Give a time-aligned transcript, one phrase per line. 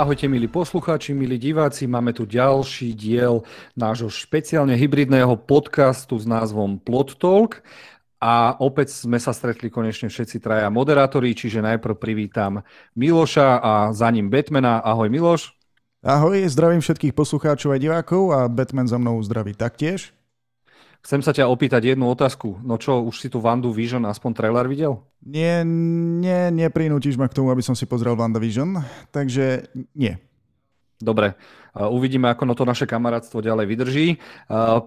[0.00, 3.44] Ahojte milí poslucháči, milí diváci, máme tu ďalší diel
[3.76, 7.60] nášho špeciálne hybridného podcastu s názvom Plot Talk.
[8.16, 12.64] A opäť sme sa stretli konečne všetci traja moderátori, čiže najprv privítam
[12.96, 14.80] Miloša a za ním Batmana.
[14.80, 15.52] Ahoj Miloš.
[16.00, 20.16] Ahoj, zdravím všetkých poslucháčov a divákov a Batman za mnou zdraví taktiež.
[21.00, 22.60] Chcem sa ťa opýtať jednu otázku.
[22.60, 25.00] No čo, už si tu Vandu Vision aspoň trailer videl?
[25.24, 28.76] Nie, nie, neprinútiš ma k tomu, aby som si pozrel Vision,
[29.08, 30.20] takže nie.
[31.00, 31.40] Dobre,
[31.72, 34.06] uvidíme, ako no to naše kamarátstvo ďalej vydrží.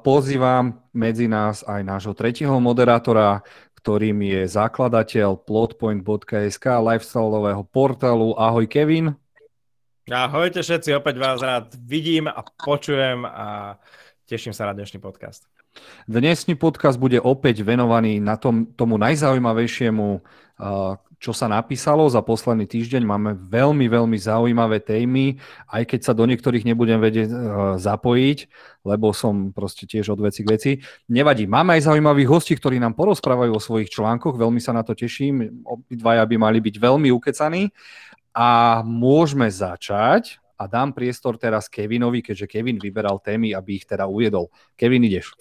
[0.06, 3.42] Pozývam medzi nás aj nášho tretieho moderátora,
[3.82, 8.38] ktorým je zakladateľ plotpoint.sk, lifestyleového portálu.
[8.38, 9.18] Ahoj Kevin.
[10.06, 13.82] Ahojte všetci, opäť vás rád vidím a počujem a
[14.30, 15.53] teším sa na dnešný podcast.
[16.04, 20.20] Dnešný podcast bude opäť venovaný na tom, tomu najzaujímavejšiemu,
[21.24, 23.08] čo sa napísalo za posledný týždeň.
[23.08, 25.40] Máme veľmi, veľmi zaujímavé témy,
[25.72, 27.32] aj keď sa do niektorých nebudem vedieť
[27.80, 28.40] zapojiť,
[28.84, 30.72] lebo som proste tiež od veci k veci.
[31.08, 34.92] Nevadí, máme aj zaujímavých hostí, ktorí nám porozprávajú o svojich článkoch, veľmi sa na to
[34.92, 35.64] teším.
[35.64, 37.72] Obidvaja by mali byť veľmi ukecaní.
[38.36, 44.10] A môžeme začať a dám priestor teraz Kevinovi, keďže Kevin vyberal témy, aby ich teda
[44.10, 44.52] uviedol.
[44.76, 45.38] Kevin, ideš.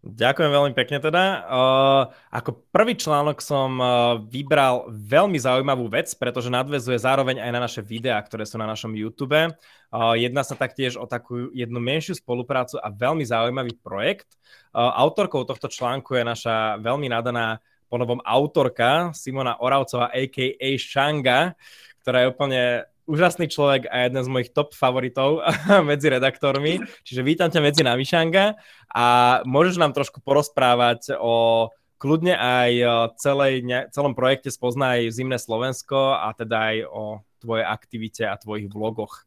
[0.00, 1.44] Ďakujem veľmi pekne teda.
[1.44, 7.60] Uh, ako prvý článok som uh, vybral veľmi zaujímavú vec, pretože nadvezuje zároveň aj na
[7.60, 9.36] naše videá, ktoré sú na našom YouTube.
[9.36, 14.40] Uh, jedná sa taktiež o takú jednu menšiu spoluprácu a veľmi zaujímavý projekt.
[14.72, 17.58] Autorkou tohto článku je naša veľmi nadaná
[17.90, 20.68] ponovom autorka Simona Oravcová, a.k.a.
[20.78, 21.58] Shanga,
[22.06, 22.62] ktorá je úplne
[23.10, 25.42] úžasný človek a jeden z mojich top favoritov
[25.90, 26.78] medzi redaktormi.
[27.02, 28.54] Čiže vítam ťa medzi nami, Šanga,
[28.86, 29.06] a
[29.42, 31.66] môžeš nám trošku porozprávať o
[31.98, 32.72] kľudne aj
[33.18, 37.02] celej, celom projekte Spoznaj Zimné Slovensko a teda aj o
[37.42, 39.26] tvojej aktivite a tvojich vlogoch.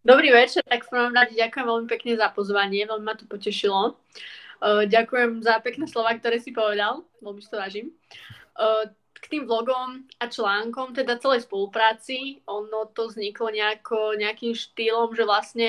[0.00, 4.00] Dobrý večer, tak v prvom rade ďakujem veľmi pekne za pozvanie, veľmi ma to potešilo.
[4.64, 7.92] Ďakujem za pekné slova, ktoré si povedal, veľmi to vážim
[9.16, 15.24] k tým vlogom a článkom, teda celej spolupráci, ono to vzniklo nejako, nejakým štýlom, že
[15.26, 15.68] vlastne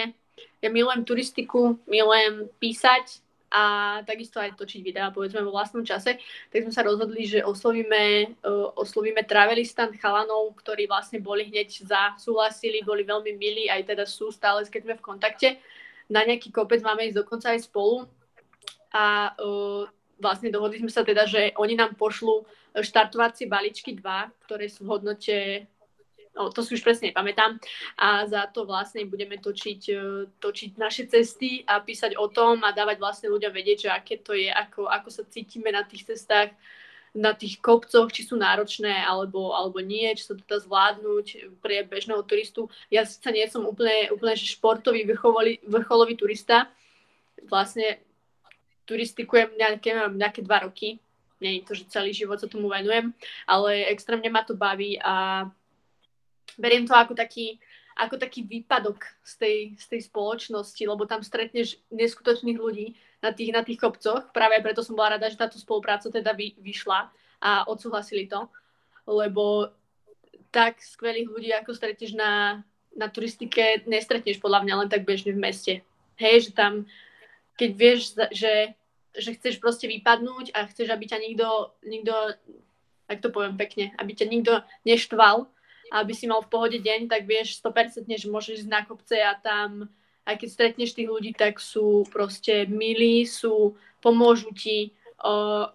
[0.62, 3.22] ja milujem turistiku, milujem písať
[3.52, 3.64] a
[4.08, 6.16] takisto aj točiť videá, povedzme, vo vlastnom čase,
[6.48, 12.16] tak sme sa rozhodli, že oslovíme, uh, oslovíme travelistan chalanov, ktorí vlastne boli hneď za,
[12.16, 15.50] súhlasili, boli veľmi milí, aj teda sú stále, keď sme v kontakte.
[16.08, 18.08] Na nejaký kopec máme ísť dokonca aj spolu.
[18.96, 19.84] A uh,
[20.22, 22.46] vlastne dohodli sme sa teda, že oni nám pošlú
[22.78, 25.38] štartovacie balíčky 2, ktoré sú v hodnote
[26.36, 27.60] no, to si už presne nepamätám.
[28.00, 30.00] A za to vlastne budeme točiť, e,
[30.40, 34.32] točiť naše cesty a písať o tom a dávať vlastne ľuďom vedieť, že aké to
[34.36, 36.56] je, ako, ako sa cítime na tých cestách,
[37.12, 41.84] na tých kopcoch, či sú náročné alebo, alebo nie, či sa to dá zvládnuť pre
[41.84, 42.72] bežného turistu.
[42.88, 46.72] Ja sa nie som úplne, úplne športový vrcholový, vrcholový turista.
[47.52, 48.00] Vlastne
[48.92, 51.00] turistikujem nejaké, nejaké dva roky,
[51.40, 53.16] nie je to, že celý život sa tomu venujem,
[53.48, 55.48] ale extrémne ma to baví a
[56.60, 57.58] beriem to ako taký,
[57.96, 62.94] ako taký výpadok z tej, z tej spoločnosti, lebo tam stretneš neskutočných ľudí
[63.24, 64.30] na tých, na tých kopcoch.
[64.36, 67.10] Práve preto som bola rada, že táto spolupráca teda vy, vyšla
[67.42, 68.46] a odsúhlasili to,
[69.08, 69.74] lebo
[70.52, 75.42] tak skvelých ľudí, ako stretneš na, na turistike, nestretneš podľa mňa len tak bežne v
[75.42, 75.74] meste.
[76.20, 76.86] Hej, že tam,
[77.56, 78.76] keď vieš, že
[79.16, 82.14] že chceš proste vypadnúť a chceš, aby ťa nikto, nikto,
[83.08, 84.54] tak to poviem pekne, aby ťa nikto
[84.88, 85.52] neštval
[85.92, 89.36] aby si mal v pohode deň, tak vieš 100% že môžeš ísť na kopce a
[89.36, 89.92] tam,
[90.24, 94.96] aj keď stretneš tých ľudí, tak sú proste milí, sú, pomôžu ti,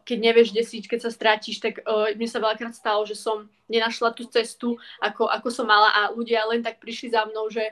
[0.02, 3.46] keď nevieš, kde si, keď sa strátiš, tak uh, mne sa veľakrát stalo, že som
[3.70, 7.62] nenašla tú cestu, ako, ako som mala a ľudia len tak prišli za mnou, že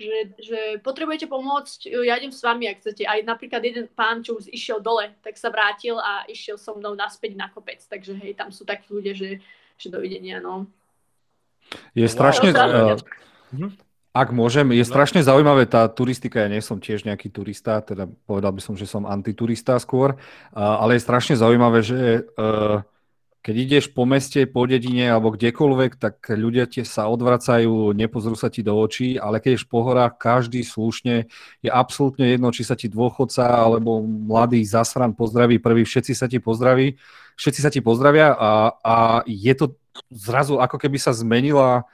[0.00, 3.04] že, že potrebujete pomôcť, ja idem s vami, ak chcete.
[3.04, 6.96] Aj napríklad jeden pán, čo už išiel dole, tak sa vrátil a išiel so mnou
[6.96, 7.84] naspäť na kopec.
[7.84, 9.44] Takže hej, tam sú takí ľudia, že,
[9.76, 10.64] že dovidenia, no.
[11.92, 12.50] Je strašne...
[12.56, 13.70] No, uh,
[14.10, 18.50] ak môžem, je strašne zaujímavé tá turistika, ja nie som tiež nejaký turista, teda povedal
[18.50, 22.82] by som, že som antiturista skôr, uh, ale je strašne zaujímavé, že uh,
[23.40, 28.52] keď ideš po meste, po dedine alebo kdekoľvek, tak ľudia tie sa odvracajú, nepozrú sa
[28.52, 31.24] ti do očí, ale keď ješ po horách, každý slušne,
[31.64, 36.36] je absolútne jedno, či sa ti dôchodca alebo mladý zasran pozdraví prvý, všetci sa ti
[36.36, 37.00] pozdraví,
[37.40, 39.72] všetci sa ti pozdravia a, a je to
[40.12, 41.88] zrazu ako keby sa zmenila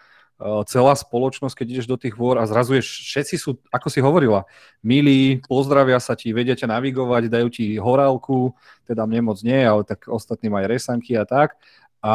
[0.69, 4.45] celá spoločnosť, keď ideš do tých hôr a zrazu je, všetci sú, ako si hovorila,
[4.85, 8.53] milí, pozdravia sa ti, vedia ťa navigovať, dajú ti horálku,
[8.85, 11.57] teda mne moc nie, ale tak ostatným aj resanky a tak.
[12.05, 12.15] A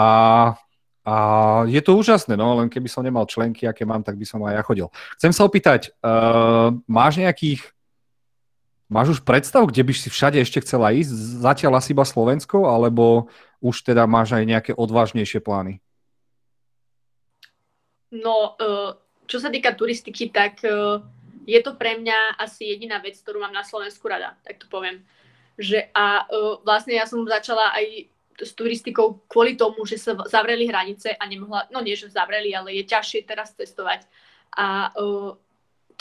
[1.01, 4.37] A je to úžasné, no len keby som nemal členky, aké mám, tak by som
[4.45, 4.87] aj ja chodil.
[5.17, 7.73] Chcem sa opýtať, uh, máš nejakých,
[8.85, 11.09] máš už predstav, kde by si všade ešte chcela ísť?
[11.41, 13.33] Zatiaľ asi iba Slovensko, alebo
[13.65, 15.81] už teda máš aj nejaké odvážnejšie plány?
[18.11, 18.91] No, uh,
[19.25, 20.99] čo sa týka turistiky, tak uh,
[21.47, 25.03] je to pre mňa asi jediná vec, ktorú mám na Slovensku rada, tak to poviem.
[25.55, 28.11] Že a uh, vlastne ja som začala aj
[28.41, 32.73] s turistikou kvôli tomu, že sa zavreli hranice a nemohla, no nie, že zavreli, ale
[32.81, 34.03] je ťažšie teraz cestovať.
[34.57, 34.91] A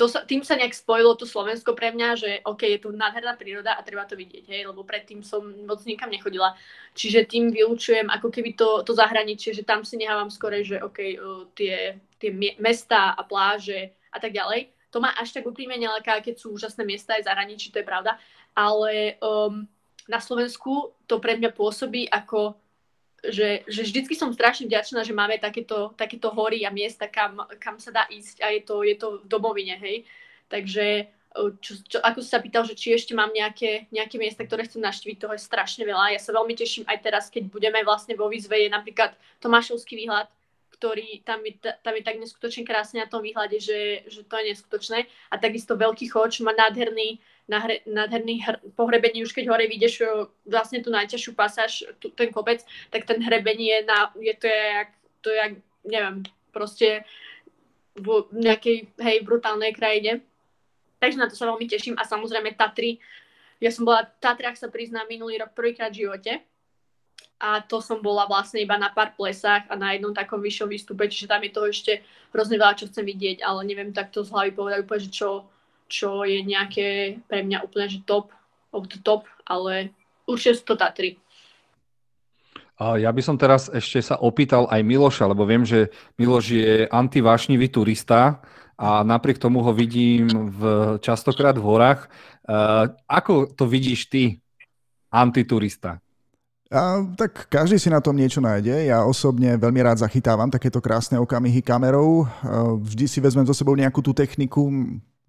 [0.01, 3.37] to sa, tým sa nejak spojilo to Slovensko pre mňa, že OK, je tu nádherná
[3.37, 6.57] príroda a treba to vidieť, hej, lebo predtým som moc nikam nechodila.
[6.97, 11.21] Čiže tým vylúčujem ako keby to, to zahraničie, že tam si nehávam skore, že OK,
[11.21, 14.73] uh, tie, tie mesta a pláže a tak ďalej.
[14.97, 18.17] To má až tak úprimne nelaká, keď sú úžasné miesta aj zahraničí, to je pravda.
[18.57, 19.69] Ale um,
[20.09, 22.57] na Slovensku to pre mňa pôsobí ako,
[23.25, 27.77] že, že vždycky som strašne vďačná, že máme takéto, takéto hory a miesta, kam, kam
[27.77, 30.09] sa dá ísť a je to, je to v domovine, hej.
[30.49, 31.13] Takže
[31.63, 34.83] čo, čo, ako si sa pýtal, že či ešte mám nejaké, nejaké miesta, ktoré chcem
[34.83, 36.19] naštíviť, toho je strašne veľa.
[36.19, 40.27] Ja sa veľmi teším aj teraz, keď budeme vlastne vo výzve, je napríklad Tomášovský výhľad,
[40.75, 44.45] ktorý tam je, tam je tak neskutočne krásne na tom výhľade, že, že to je
[44.51, 45.07] neskutočné.
[45.31, 47.23] A takisto Veľký choč má nádherný,
[47.87, 50.07] nádherný hr, pohrebení, už keď hore vidíš
[50.47, 52.63] vlastne tú najťažšiu pasáž, tu, ten kopec,
[52.95, 55.55] tak ten hrebení je, na, je to je jak, to je jak,
[55.85, 56.17] neviem,
[56.55, 57.03] proste
[57.99, 60.23] v nejakej, hej, brutálnej krajine.
[61.03, 63.03] Takže na to sa veľmi teším a samozrejme Tatry.
[63.59, 66.41] Ja som bola v Tatrách sa priznám minulý rok prvýkrát v živote
[67.41, 71.09] a to som bola vlastne iba na pár plesách a na jednom takom vyššom výstupe,
[71.09, 72.05] čiže tam je toho ešte
[72.37, 75.49] hrozne veľa, čo chcem vidieť, ale neviem takto z hlavy povedať úplne, že čo,
[75.91, 78.31] čo je nejaké pre mňa úplne, že top,
[78.71, 79.91] of the top, ale
[80.31, 81.19] určite sú to Tatry.
[82.81, 87.69] Ja by som teraz ešte sa opýtal aj Miloša, lebo viem, že Miloš je antivášnivý
[87.69, 88.41] turista
[88.81, 90.61] a napriek tomu ho vidím v,
[91.05, 92.09] častokrát v horách.
[93.05, 94.41] Ako to vidíš ty,
[95.13, 96.01] antiturista?
[96.73, 98.89] A, tak každý si na tom niečo nájde.
[98.89, 102.25] Ja osobne veľmi rád zachytávam takéto krásne okamihy kamerou.
[102.81, 104.73] Vždy si vezmem so sebou nejakú tú techniku,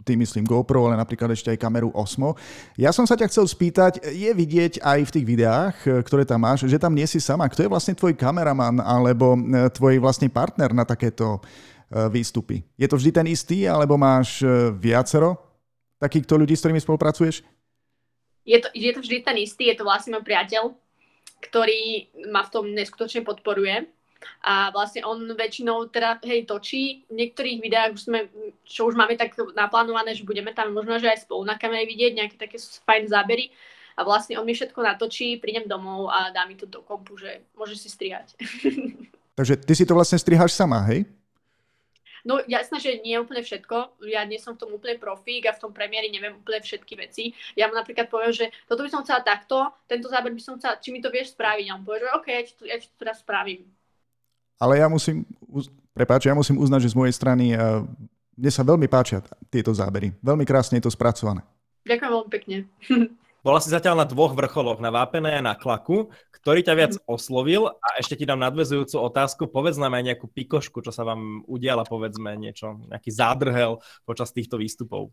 [0.01, 2.33] tým myslím GoPro, ale napríklad ešte aj kameru Osmo.
[2.77, 5.75] Ja som sa ťa chcel spýtať, je vidieť aj v tých videách,
[6.05, 7.49] ktoré tam máš, že tam nie si sama.
[7.49, 11.41] Kto je vlastne tvoj kameraman alebo e, tvoj vlastne partner na takéto e,
[12.09, 12.65] výstupy?
[12.75, 15.37] Je to vždy ten istý, alebo máš e, viacero
[16.01, 17.45] takýchto ľudí, s ktorými spolupracuješ?
[18.41, 20.73] Je to, je to vždy ten istý, je to vlastne môj priateľ,
[21.45, 23.85] ktorý ma v tom neskutočne podporuje.
[24.41, 27.05] A vlastne on väčšinou teda, hej, točí.
[27.09, 28.19] V niektorých videách už sme,
[28.65, 32.11] čo už máme tak naplánované, že budeme tam možno, že aj spolu na kamere vidieť
[32.17, 33.53] nejaké také fajn zábery.
[33.99, 37.43] A vlastne on mi všetko natočí, prídem domov a dá mi to do kompu, že
[37.53, 38.33] môže si strihať.
[39.37, 41.05] Takže ty si to vlastne striháš sama, hej?
[42.21, 44.05] No jasné, že nie úplne všetko.
[44.05, 47.33] Ja nie som v tom úplne profík a v tom premiéri neviem úplne všetky veci.
[47.57, 50.77] Ja mu napríklad poviem, že toto by som chcela takto, tento záber by som chcela,
[50.77, 51.65] či mi to vieš spraviť.
[51.69, 53.65] A on povie, že OK, ja ti to, ja ti to teraz spravím.
[54.61, 55.25] Ale ja musím,
[55.97, 57.81] prepáč, ja musím uznať, že z mojej strany uh,
[58.37, 60.13] mne sa veľmi páčia tieto zábery.
[60.21, 61.41] Veľmi krásne je to spracované.
[61.89, 62.57] Ďakujem veľmi pekne.
[63.45, 66.13] Bola si zatiaľ na dvoch vrcholoch, na Vápené a na Klaku.
[66.29, 67.73] Ktorý ťa viac oslovil?
[67.73, 69.49] A ešte ti dám nadvezujúcu otázku.
[69.49, 74.61] Povedz nám aj nejakú pikošku, čo sa vám udiala, povedzme niečo, nejaký zádrhel počas týchto
[74.61, 75.09] výstupov.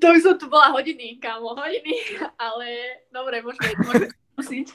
[0.00, 1.92] To by som tu bola hodiny, kámo, hodiny,
[2.40, 2.66] ale
[3.12, 4.66] dobre, môžeme, môžeme skúsiť.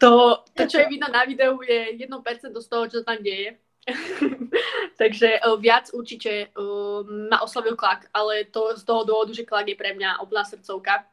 [0.00, 2.08] To, to, čo je vidno na videu, je 1%
[2.48, 3.60] z toho, čo tam deje.
[5.00, 9.68] Takže uh, viac určite uh, ma oslovil Klak, ale to z toho dôvodu, že Klak
[9.68, 11.04] je pre mňa úplná srdcovka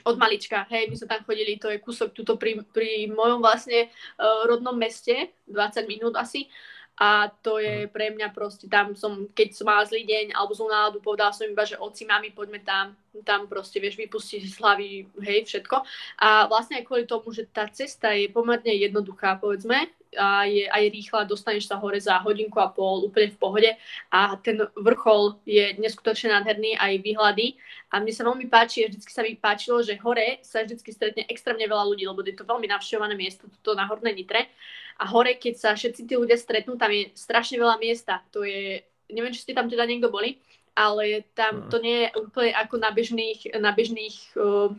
[0.00, 3.90] od malička, hej, my sme tam chodili, to je kúsok tuto pri, pri mojom vlastne
[3.90, 6.48] uh, rodnom meste, 20 minút asi,
[7.00, 10.68] a to je pre mňa proste, tam som, keď som mala zlý deň alebo zlú
[10.68, 12.92] náladu, povedala som iba, že oci, mami, poďme tam,
[13.24, 14.88] tam proste, vieš, vypustiť z hlavy,
[15.24, 15.80] hej, všetko.
[16.20, 19.88] A vlastne aj kvôli tomu, že tá cesta je pomerne jednoduchá, povedzme,
[20.18, 23.70] a je aj rýchla, dostaneš sa hore za hodinku a pol úplne v pohode.
[24.10, 27.54] A ten vrchol je neskutočne nádherný, aj výhľady.
[27.94, 31.22] A mne sa veľmi páči, a vždy sa mi páčilo, že hore sa vždy stretne
[31.30, 34.50] extrémne veľa ľudí, lebo je to veľmi navštevované miesto, toto na Hornej Nitre.
[34.98, 38.84] A hore, keď sa všetci tí ľudia stretnú, tam je strašne veľa miesta, to je,
[39.08, 40.36] neviem, či ste tam teda niekto boli,
[40.76, 44.70] ale tam to nie je úplne ako na bežných, na bežných uh,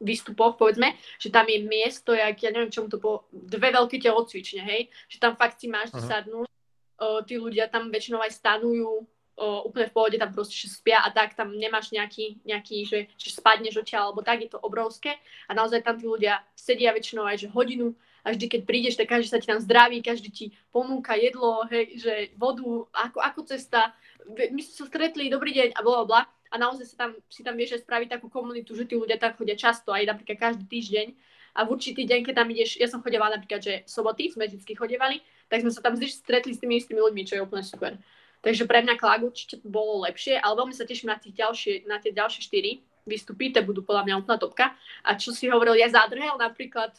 [0.00, 4.64] výstupoch, povedzme, že tam je miesto, jak, ja neviem, čomu to bolo, dve veľké telocvične,
[4.64, 6.08] hej, že tam fakt si máš uh-huh.
[6.08, 11.04] sadnúť, uh, tí ľudia tam väčšinou aj stanujú, uh, úplne v pohode, tam proste spia
[11.04, 15.20] a tak, tam nemáš nejaký, nejaký že, že spadneš odtiaľ, alebo tak, je to obrovské
[15.46, 17.92] a naozaj tam tí ľudia sedia väčšinou aj že hodinu
[18.24, 21.96] a vždy, keď prídeš, tak každý sa ti tam zdraví, každý ti ponúka jedlo, hej,
[21.96, 23.96] že vodu, ako, ako cesta.
[24.28, 26.22] My sme sa stretli, dobrý deň a bla, bla.
[26.50, 29.54] A naozaj sa tam, si tam vieš spraviť takú komunitu, že tí ľudia tam chodia
[29.54, 31.14] často, aj napríklad každý týždeň.
[31.54, 34.74] A v určitý deň, keď tam ideš, ja som chodevala napríklad, že soboty sme vždy
[34.74, 37.98] chodevali, tak sme sa tam vždy stretli s tými istými ľuďmi, čo je úplne super.
[38.40, 42.00] Takže pre mňa Klag určite bolo lepšie, ale veľmi sa teším na, tých ďalšie, na
[42.00, 44.72] tie ďalšie štyri vystupy, to budú podľa mňa úplná topka.
[45.04, 46.94] A čo si hovoril, ja zadrhel napríklad,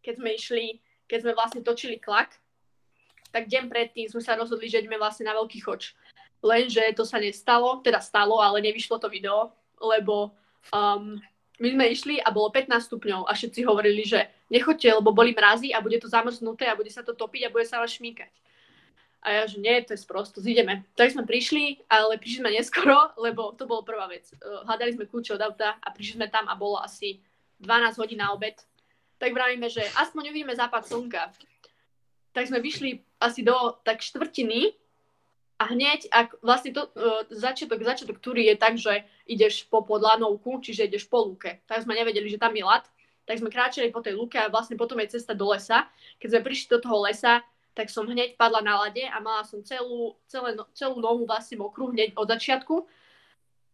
[0.00, 0.66] keď sme išli,
[1.04, 2.32] keď sme vlastne točili Klag,
[3.28, 5.92] tak deň predtým sme sa rozhodli, že ideme vlastne na veľký choč.
[6.38, 9.50] Lenže to sa nestalo, teda stalo, ale nevyšlo to video,
[9.82, 10.30] lebo
[10.70, 11.18] um,
[11.58, 15.74] my sme išli a bolo 15 stupňov a všetci hovorili, že nechoďte, lebo boli mrazy
[15.74, 18.30] a bude to zamrznuté a bude sa to topiť a bude sa vás šmíkať.
[19.18, 20.86] A ja, že nie, to je sprosto, zideme.
[20.94, 24.30] Tak sme prišli, ale prišli sme neskoro, lebo to bolo prvá vec.
[24.30, 27.18] Eh, hľadali sme kľúče od auta a prišli sme tam a bolo asi
[27.58, 28.54] 12 hodín na obed.
[29.18, 31.34] Tak vravíme, že aspoň uvidíme západ slnka.
[32.30, 34.70] Tak sme vyšli asi do tak štvrtiny
[35.58, 40.62] a hneď, ak vlastne to, uh, začiatok, začiatok túry je tak, že ideš po podlanovku,
[40.62, 41.58] čiže ideš po lúke.
[41.66, 42.86] Tak sme nevedeli, že tam je lat,
[43.26, 45.90] tak sme kráčali po tej lúke a vlastne potom je cesta do lesa.
[46.22, 47.42] Keď sme prišli do toho lesa,
[47.74, 51.58] tak som hneď padla na lade a mala som celú, celé, no, celú nohu vlastne
[51.58, 52.86] mokrú hneď od začiatku.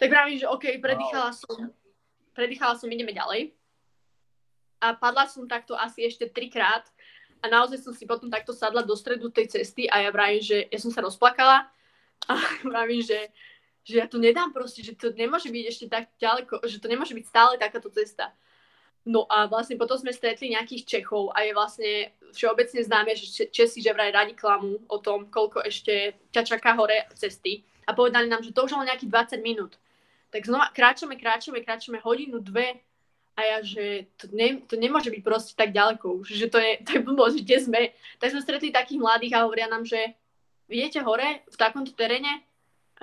[0.01, 1.37] Tak vravím, že OK, predýchala wow.
[1.37, 1.57] som,
[2.33, 3.53] predýchala som, ideme ďalej.
[4.81, 6.85] A padla som takto asi ešte trikrát
[7.45, 10.65] a naozaj som si potom takto sadla do stredu tej cesty a ja vravím, že
[10.73, 11.69] ja som sa rozplakala
[12.25, 12.33] a
[12.73, 13.29] vravím, že,
[13.85, 17.13] že ja to nedám proste, že to nemôže byť ešte tak ďaleko, že to nemôže
[17.13, 18.33] byť stále takáto cesta.
[19.05, 21.93] No a vlastne potom sme stretli nejakých Čechov a je vlastne
[22.33, 27.05] všeobecne známe, že Česi že vraj radi klamú o tom, koľko ešte ťa čaká hore
[27.13, 27.61] cesty.
[27.85, 29.77] A povedali nám, že to už len nejakých 20 minút.
[30.33, 32.81] Tak znova kráčame, kráčame, kráčame hodinu, dve
[33.35, 36.79] a ja, že to, ne, to nemôže byť proste tak ďaleko už, že to je,
[36.87, 37.81] to je blbosť, kde sme.
[38.23, 39.99] Tak sme stretli takých mladých a hovoria nám, že
[40.71, 42.47] idete hore v takomto teréne?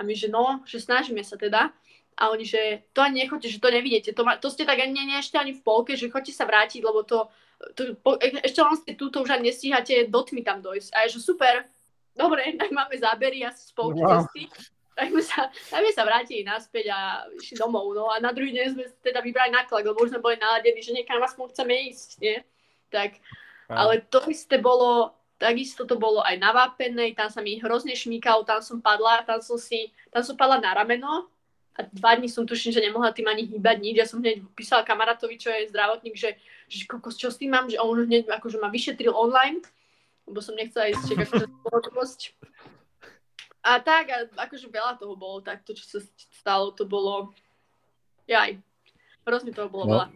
[0.00, 1.68] my, že no, že snažíme sa teda.
[2.16, 4.10] A oni, že to ani nechoďte, že to nevidíte.
[4.16, 6.80] To, ma, to ste tak ani nie, ešte ani v polke, že choďte sa vrátiť,
[6.80, 7.28] lebo to,
[7.76, 10.96] to po, e, ešte len ste tu, to už ani nestíhate do tmy tam dojsť.
[10.96, 11.68] A je, že super,
[12.16, 14.24] dobre, tak máme zábery asi z polky wow.
[14.24, 14.48] cesty.
[14.92, 17.96] Tak sme sa, tak sme sa vrátili naspäť a išli domov.
[17.96, 20.92] No a na druhý deň sme teda vybrali naklad, lebo už sme boli naladení, že
[20.92, 22.36] niekam aspoň chceme ísť, nie?
[22.92, 23.16] Tak,
[23.72, 28.44] ale to isté bolo, takisto to bolo aj na Vápenej, tam sa mi hrozne šmíkalo,
[28.44, 31.32] tam som padla, tam som si, tam som padla na rameno,
[31.72, 33.96] a dva dní som tuším, že nemohla tým ani hýbať nič.
[33.96, 36.36] Ja som hneď písala kamarátovi, čo je zdravotník, že,
[36.68, 39.64] že kokos, čo s tým mám, že on hneď akože ma vyšetril online,
[40.28, 41.26] lebo som nechcela ísť čekať
[41.64, 42.20] spoločnosť.
[43.62, 45.98] A tak, a akože veľa toho bolo, tak to, čo sa
[46.34, 47.30] stalo, to bolo,
[48.26, 48.58] jaj,
[49.22, 49.90] hrozne toho bolo no.
[49.94, 50.06] veľa.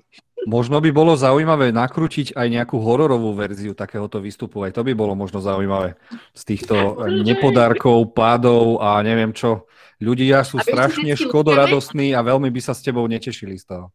[0.46, 4.62] Možno by bolo zaujímavé nakrútiť aj nejakú hororovú verziu takéhoto výstupu.
[4.62, 5.98] Aj to by bolo možno zaujímavé.
[6.34, 9.66] Z týchto nepodarkov, pádov a neviem čo.
[9.98, 13.86] Ľudia sú strašne škodoradostní a veľmi by sa s tebou netešili z toho.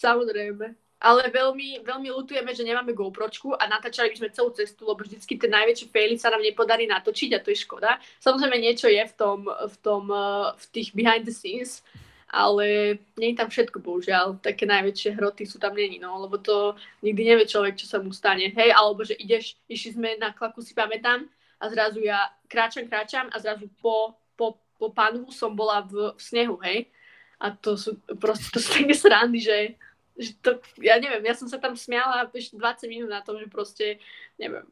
[0.00, 0.83] Samozrejme.
[1.04, 5.36] Ale veľmi, veľmi lutujeme, že nemáme GoPročku a natáčali by sme celú cestu, lebo vždycky
[5.36, 8.00] tie najväčšie faily sa nám nepodarí natočiť a to je škoda.
[8.24, 11.84] Samozrejme niečo je v tom, v tom, eh, v tých behind the scenes,
[12.32, 14.40] ale nie je tam všetko, bohužiaľ.
[14.40, 16.72] Také najväčšie hroty sú tam není, no, lebo to
[17.04, 18.48] nikdy nevie človek, čo sa mu stane.
[18.56, 21.28] Hej, alebo že ideš, išli sme na klaku, si pamätám,
[21.60, 26.20] a zrazu ja kráčam, kráčam a zrazu po, po po panu som bola v, v
[26.20, 26.90] snehu, hej.
[27.38, 29.80] A to sú proste, to sú také srandy, že,
[30.14, 33.50] že to, ja neviem, ja som sa tam smiala ešte 20 minút na tom, že
[33.50, 33.98] proste,
[34.38, 34.62] neviem,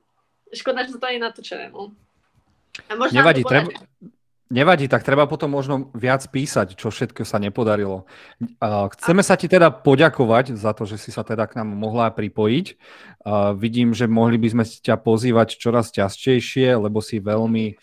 [0.55, 1.91] škoda, že to nie je natočené, no.
[2.89, 3.69] A Nevadí, treba,
[4.53, 8.05] Nevadí, tak treba potom možno viac písať, čo všetko sa nepodarilo.
[8.61, 12.67] Chceme sa ti teda poďakovať za to, že si sa teda k nám mohla pripojiť.
[13.57, 17.81] Vidím, že mohli by sme ťa pozývať čoraz častejšie, lebo si veľmi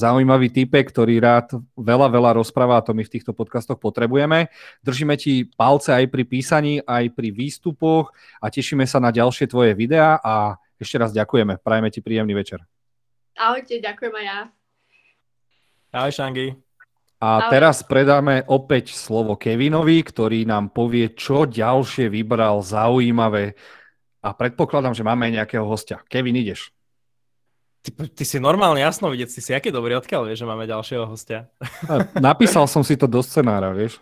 [0.00, 4.48] zaujímavý typek, ktorý rád veľa, veľa rozpráva a to my v týchto podcastoch potrebujeme.
[4.80, 9.76] Držíme ti palce aj pri písaní, aj pri výstupoch a tešíme sa na ďalšie tvoje
[9.76, 11.60] videá a ešte raz ďakujeme.
[11.60, 12.64] Prajeme ti príjemný večer.
[13.36, 14.40] Ahojte, ďakujem aj ja.
[15.88, 16.52] Ahoj, Šangi.
[17.18, 17.50] A Ahoj.
[17.50, 23.56] teraz predáme opäť slovo Kevinovi, ktorý nám povie, čo ďalšie vybral zaujímavé.
[24.20, 26.04] A predpokladám, že máme aj nejakého hostia.
[26.12, 26.70] Kevin, ideš.
[27.80, 31.08] Ty, ty si normálne jasno vidieť, si si aký dobrý, odkiaľ vieš, že máme ďalšieho
[31.08, 31.48] hostia?
[32.20, 33.96] Napísal som si to do scenára, vieš.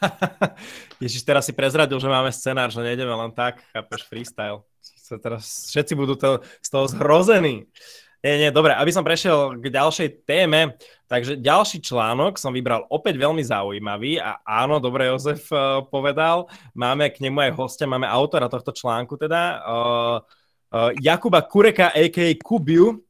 [1.02, 4.64] Ježiš, teraz si prezradil, že máme scenár, že nejdeme len tak, chápeš, freestyle.
[5.20, 7.68] Teraz všetci budú to, z toho zhrození.
[8.18, 10.74] Nie, nie, dobre, aby som prešiel k ďalšej téme,
[11.06, 17.14] takže ďalší článok som vybral opäť veľmi zaujímavý a áno, dobre Jozef uh, povedal, máme
[17.14, 20.18] k nemu aj hostia, máme autora tohto článku teda, uh,
[21.00, 22.34] Jakuba Kureka, a.k.a.
[22.36, 23.00] Kubiu.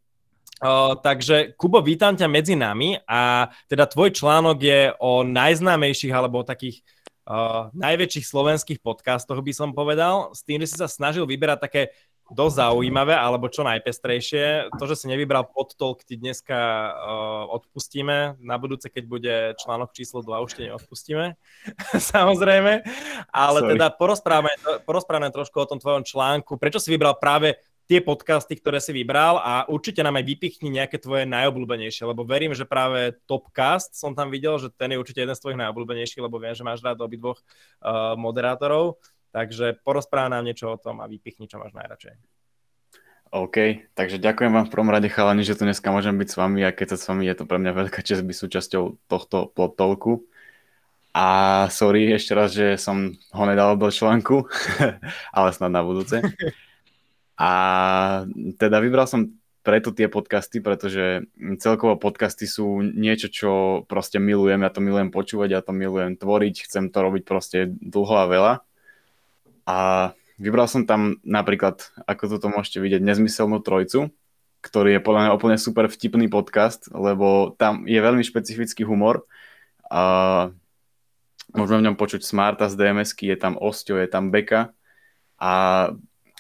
[1.03, 6.47] takže Kubo, vítam ťa medzi nami a teda tvoj článok je o najznámejších alebo o
[6.47, 6.87] takých
[7.27, 11.83] uh, najväčších slovenských podcastoch by som povedal, s tým, že si sa snažil vyberať také
[12.29, 14.73] dosť zaujímavé, alebo čo najpestrejšie.
[14.77, 16.93] To, že si nevybral podtolk, ti dneska uh,
[17.57, 18.37] odpustíme.
[18.45, 21.41] Na budúce, keď bude článok číslo 2, už ti neodpustíme.
[22.13, 22.85] Samozrejme.
[23.33, 23.71] Ale Sorry.
[23.77, 24.53] teda porozprávame,
[24.85, 26.61] porozprávame trošku o tom tvojom článku.
[26.61, 27.57] Prečo si vybral práve
[27.89, 32.53] tie podcasty, ktoré si vybral a určite nám aj vypichni nejaké tvoje najobľúbenejšie, lebo verím,
[32.53, 36.37] že práve Topcast som tam videl, že ten je určite jeden z tvojich najobľúbenejších, lebo
[36.37, 39.01] viem, že máš rád obidvoch uh, moderátorov.
[39.33, 42.17] Takže porozpráva nám niečo o tom a vypichni, čo máš najradšej.
[43.29, 43.57] OK,
[43.93, 46.73] takže ďakujem vám v prvom rade chalani, že tu dneska môžem byť s vami a
[46.73, 50.25] keď sa s vami je to pre mňa veľká čest byť súčasťou tohto plotolku.
[51.13, 51.27] A
[51.69, 54.49] sorry ešte raz, že som ho nedal do článku,
[55.37, 56.25] ale snad na budúce.
[57.39, 57.51] A
[58.59, 59.31] teda vybral som
[59.63, 61.23] preto tie podcasty, pretože
[61.63, 63.51] celkovo podcasty sú niečo, čo
[63.87, 64.65] proste milujem.
[64.65, 68.53] Ja to milujem počúvať, ja to milujem tvoriť, chcem to robiť proste dlho a veľa.
[69.69, 70.11] A
[70.41, 74.09] vybral som tam napríklad, ako toto môžete vidieť, Nezmyselnú trojcu,
[74.65, 79.29] ktorý je podľa mňa úplne super vtipný podcast, lebo tam je veľmi špecifický humor.
[79.93, 80.49] A
[81.53, 84.73] môžeme v ňom počuť Smarta z dms je tam Osťo, je tam Beka
[85.37, 85.53] a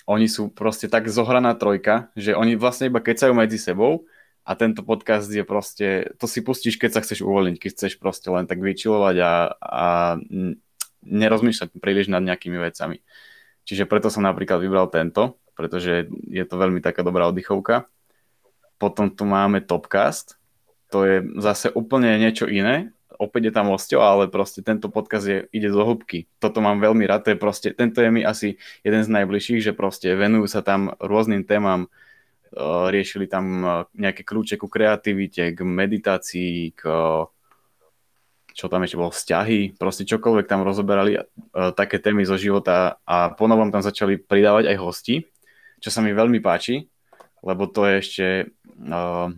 [0.08, 4.08] oni sú proste tak zohraná trojka, že oni vlastne iba kecajú medzi sebou
[4.48, 8.32] a tento podcast je proste, to si pustíš, keď sa chceš uvoľniť, keď chceš proste
[8.32, 9.86] len tak vyčilovať a, a
[11.04, 13.04] nerozmýšľať príliš nad nejakými vecami.
[13.68, 17.84] Čiže preto som napríklad vybral tento, pretože je to veľmi taká dobrá oddychovka.
[18.80, 20.40] Potom tu máme Topcast,
[20.88, 22.96] to je zase úplne niečo iné.
[23.20, 26.30] Opäť je tam osťo, ale proste tento podcast je, ide do hĺbky.
[26.38, 28.56] Toto mám veľmi rád, to je proste, tento je mi asi
[28.86, 31.90] jeden z najbližších, že proste venujú sa tam rôznym témam,
[32.88, 33.60] riešili tam
[33.92, 36.82] nejaké kľúče ku kreativite, k meditácii, k
[38.58, 43.30] čo tam ešte bolo, vzťahy, proste čokoľvek tam rozoberali, uh, také témy zo života a
[43.30, 45.22] ponovom tam začali pridávať aj hosti,
[45.78, 46.90] čo sa mi veľmi páči,
[47.46, 48.26] lebo to je ešte,
[48.90, 49.30] uh,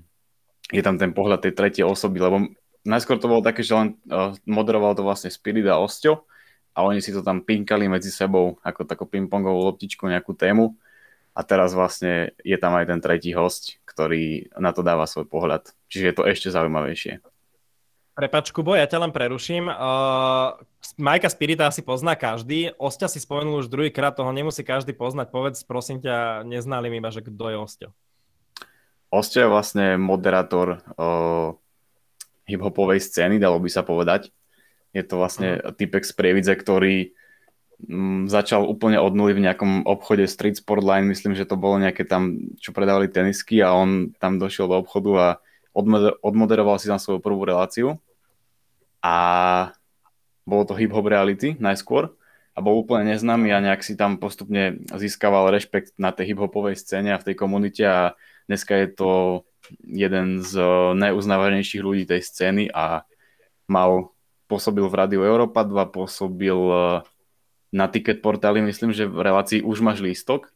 [0.73, 2.49] je tam ten pohľad tej tretej osoby, lebo
[2.89, 6.25] najskôr to bolo také, že len uh, moderoval to vlastne Spirit a Osťo
[6.73, 10.81] a oni si to tam pinkali medzi sebou ako takú pingpongovú loptičku, nejakú tému
[11.37, 15.69] a teraz vlastne je tam aj ten tretí host, ktorý na to dáva svoj pohľad.
[15.93, 17.30] Čiže je to ešte zaujímavejšie.
[18.11, 19.71] Prepač, Kubo, ja ťa len preruším.
[19.71, 20.59] Uh,
[20.99, 22.75] Majka Spirita asi pozná každý.
[22.77, 25.31] Osťa si spomenul už druhýkrát, toho nemusí každý poznať.
[25.31, 27.89] Povedz, prosím ťa, neznali iba, že kto je Osťa.
[29.15, 31.55] Osťa je vlastne moderátor uh,
[32.51, 34.35] hip-hopovej scény, dalo by sa povedať.
[34.91, 35.71] Je to vlastne uh-huh.
[35.71, 37.15] typek z Prievidze, ktorý
[37.87, 41.07] um, začal úplne od nuly v nejakom obchode Street Sport Line.
[41.07, 45.11] Myslím, že to bolo nejaké tam, čo predávali tenisky a on tam došiel do obchodu
[45.15, 45.29] a
[45.73, 47.99] odmoderoval si tam svoju prvú reláciu
[49.01, 49.17] a
[50.43, 52.11] bolo to hip-hop reality najskôr
[52.55, 57.15] a bol úplne neznámy a nejak si tam postupne získaval rešpekt na tej hip-hopovej scéne
[57.15, 58.19] a v tej komunite a
[58.51, 59.11] dneska je to
[59.87, 60.59] jeden z
[60.99, 63.07] najuznávanejších ľudí tej scény a
[63.71, 64.11] mal,
[64.51, 66.59] pôsobil v Rádiu Európa 2, pôsobil
[67.71, 70.51] na ticket portáli, myslím, že v relácii už máš lístok,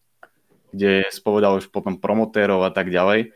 [0.74, 3.30] kde spovedal už potom promotérov a tak ďalej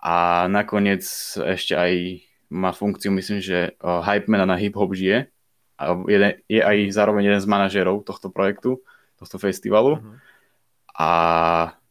[0.00, 1.04] a nakoniec
[1.36, 5.28] ešte aj má funkciu, myslím, že Hype Man na Hip Hop žije
[5.76, 8.80] a jeden, je aj zároveň jeden z manažerov tohto projektu,
[9.20, 10.16] tohto festivalu uh-huh.
[10.96, 11.10] a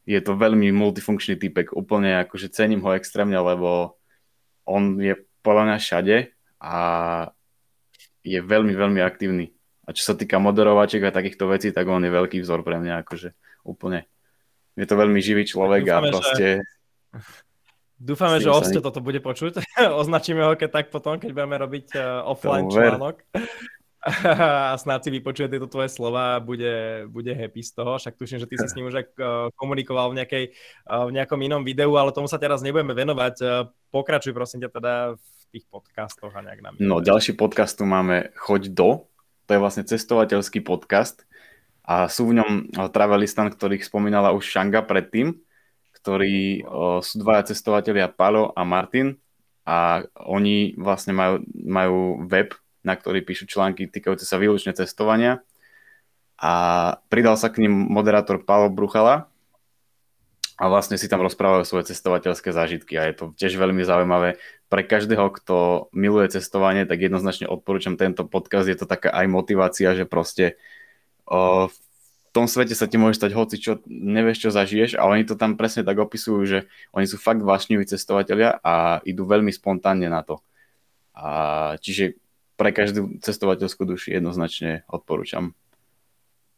[0.10, 4.02] je to veľmi multifunkčný typek, úplne akože cením ho extrémne, lebo
[4.66, 5.14] on je
[5.46, 6.18] podľa mňa všade
[6.60, 6.76] a
[8.26, 9.54] je veľmi, veľmi aktívny.
[9.86, 13.06] A čo sa týka moderovaček a takýchto vecí, tak on je veľký vzor pre mňa,
[13.06, 13.34] akože
[13.66, 14.06] úplne.
[14.78, 16.46] Je to veľmi živý človek Dúfame, a proste...
[17.14, 17.30] Že
[18.00, 19.60] Dúfame, že Oste toto bude počuť.
[20.02, 23.20] Označíme ho keď tak potom, keď budeme robiť uh, offline článok.
[24.72, 28.00] a snáď si vypočuje tieto tvoje slova a bude, bude happy z toho.
[28.00, 29.04] Však tuším, že ty si s ním už uh,
[29.60, 30.44] komunikoval v, nejakej,
[30.88, 33.68] uh, v nejakom inom videu, ale tomu sa teraz nebudeme venovať.
[33.92, 36.74] Pokračuj prosím ťa teda v tých podcastoch a nejak nám.
[36.80, 38.90] No, ďalší podcast tu máme Choď do.
[39.46, 41.28] To je vlastne cestovateľský podcast
[41.84, 42.52] a sú v ňom
[42.94, 45.42] travelistan, ktorých spomínala už Šanga predtým
[46.02, 46.64] ktorí
[47.04, 49.20] sú dvaja cestovatelia, Palo a Martin
[49.68, 55.44] a oni vlastne majú, majú web, na ktorý píšu články týkajúce sa výlučne cestovania
[56.40, 56.54] a
[57.12, 59.28] pridal sa k ním moderátor Palo Bruchala
[60.60, 64.40] a vlastne si tam rozprávajú svoje cestovateľské zážitky a je to tiež veľmi zaujímavé.
[64.68, 68.68] Pre každého, kto miluje cestovanie, tak jednoznačne odporúčam tento podcast.
[68.68, 70.60] Je to taká aj motivácia, že proste
[71.24, 71.72] o,
[72.30, 75.58] tom svete sa ti môže stať hoci čo, nevieš čo zažiješ a oni to tam
[75.58, 76.60] presne tak opisujú, že
[76.94, 80.42] oni sú fakt vášniví cestovatelia a idú veľmi spontánne na to.
[81.18, 81.28] A
[81.82, 82.16] čiže
[82.60, 85.56] pre každú cestovateľskú duši jednoznačne odporúčam.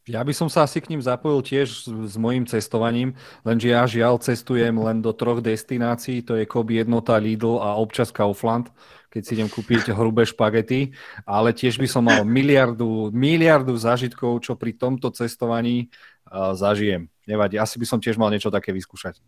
[0.02, 3.14] Ja by som sa asi k ním zapojil tiež s, s mojim cestovaním,
[3.46, 8.10] lenže ja žiaľ cestujem len do troch destinácií, to je Kobe jednota Lidl a občas
[8.10, 8.66] Kaufland,
[9.12, 10.96] keď si idem kúpiť hrubé špagety,
[11.28, 15.92] ale tiež by som mal miliardu, miliardu zážitkov, čo pri tomto cestovaní
[16.32, 17.12] uh, zažijem.
[17.28, 19.20] Nevadí, asi by som tiež mal niečo také vyskúšať.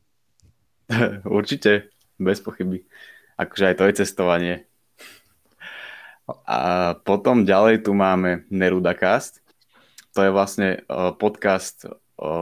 [1.29, 2.89] Určite, bez pochyby.
[3.37, 4.55] Akože aj to je cestovanie.
[6.49, 9.45] A potom ďalej tu máme Nerudacast
[10.15, 11.91] to je vlastne uh, podcast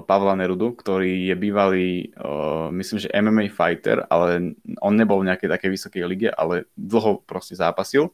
[0.06, 5.48] Pavla Nerudu, ktorý je bývalý, uh, myslím, že MMA fighter, ale on nebol v nejakej
[5.48, 8.12] takej vysokej lige, ale dlho proste zápasil.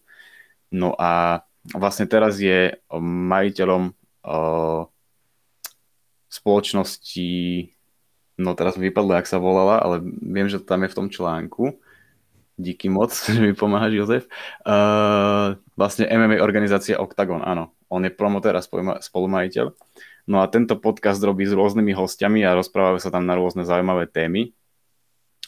[0.68, 3.92] No a vlastne teraz je majiteľom
[4.24, 4.82] uh,
[6.28, 7.30] spoločnosti,
[8.38, 11.08] no teraz mi vypadlo, jak sa volala, ale viem, že to tam je v tom
[11.08, 11.80] článku.
[12.58, 14.24] Díky moc, že mi pomáhaš, Jozef.
[14.62, 18.64] Uh, vlastne MMA organizácia Octagon, áno on je promotér a
[19.00, 19.72] spolumajiteľ.
[20.28, 24.04] No a tento podcast robí s rôznymi hostiami a rozprávajú sa tam na rôzne zaujímavé
[24.12, 24.52] témy.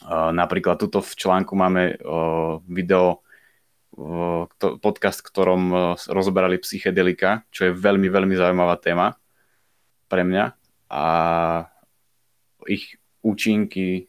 [0.09, 2.01] napríklad tuto v článku máme
[2.65, 3.21] video,
[4.81, 5.63] podcast, v ktorom
[6.09, 9.19] rozoberali psychedelika, čo je veľmi, veľmi zaujímavá téma
[10.07, 10.55] pre mňa
[10.91, 11.03] a
[12.67, 14.07] ich účinky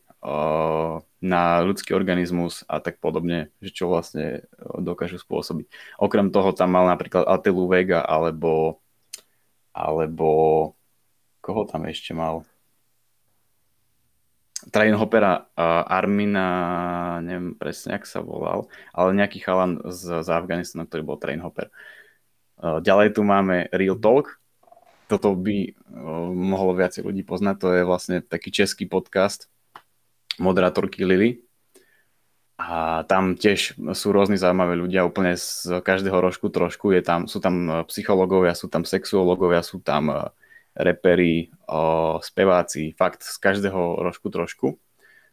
[1.23, 4.47] na ľudský organizmus a tak podobne, že čo vlastne
[4.79, 5.67] dokážu spôsobiť.
[5.99, 8.79] Okrem toho tam mal napríklad Atilu Vega alebo
[9.73, 10.29] alebo
[11.43, 12.47] koho tam ešte mal?
[14.71, 20.87] Train Hopera uh, Armina, neviem presne, ak sa volal, ale nejaký chalan z, z Afganistanu,
[20.87, 21.67] ktorý bol Train Hopper.
[22.63, 24.39] Uh, ďalej tu máme Real Talk,
[25.11, 29.51] toto by uh, mohlo viacej ľudí poznať, to je vlastne taký český podcast,
[30.39, 31.43] moderátorky Lily.
[32.63, 36.95] A tam tiež sú rôzni zaujímaví ľudia, úplne z každého rožku trošku.
[36.95, 40.31] Je tam, sú tam e, psychológovia, sú tam sexuológovia, sú tam e,
[40.79, 41.53] reperi,
[42.23, 44.81] speváci, fakt z každého rožku trošku.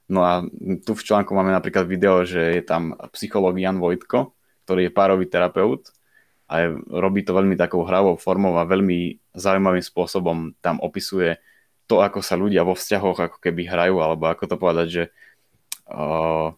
[0.09, 0.43] No a
[0.83, 4.33] tu v článku máme napríklad video, že je tam psychológ Jan Vojtko,
[4.65, 5.93] ktorý je párový terapeut
[6.49, 11.37] a je, robí to veľmi takou hravou formou a veľmi zaujímavým spôsobom tam opisuje
[11.85, 15.03] to, ako sa ľudia vo vzťahoch ako keby hrajú, alebo ako to povedať, že
[15.93, 16.53] uh,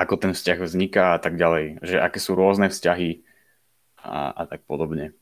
[0.00, 3.20] ako ten vzťah vzniká a tak ďalej, že aké sú rôzne vzťahy
[4.00, 5.12] a, a tak podobne.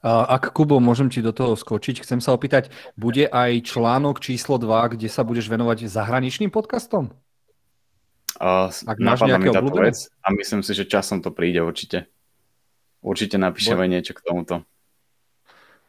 [0.00, 4.96] Ak, Kubo, môžem ti do toho skočiť, chcem sa opýtať, bude aj článok číslo 2,
[4.96, 7.12] kde sa budeš venovať zahraničným podcastom?
[8.36, 12.08] Uh, Ak máš nejaké vec a myslím si, že časom to príde určite.
[13.00, 13.92] Určite napíšeme Bo...
[13.92, 14.64] niečo k tomuto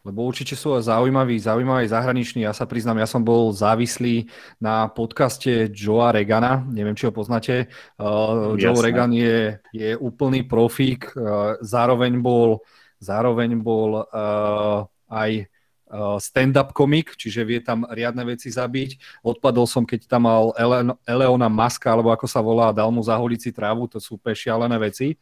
[0.07, 2.47] lebo určite sú zaujímaví, zaujímaví zahraniční.
[2.47, 4.31] Ja sa priznám, ja som bol závislý
[4.63, 7.67] na podcaste Joea Regana, neviem, či ho poznáte.
[7.99, 12.63] Uh, Joe Regan je, je úplný profík, uh, zároveň bol,
[13.03, 15.51] zároveň bol uh, aj
[15.87, 19.23] Uh, stand-up komik, čiže vie tam riadne veci zabiť.
[19.23, 23.39] Odpadol som, keď tam mal Ele- Eleona Maska, alebo ako sa volá, dal mu zaholiť
[23.39, 25.15] si trávu, to sú úplne šialené veci.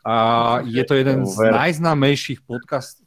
[0.00, 2.48] A je to jeden z najznámejších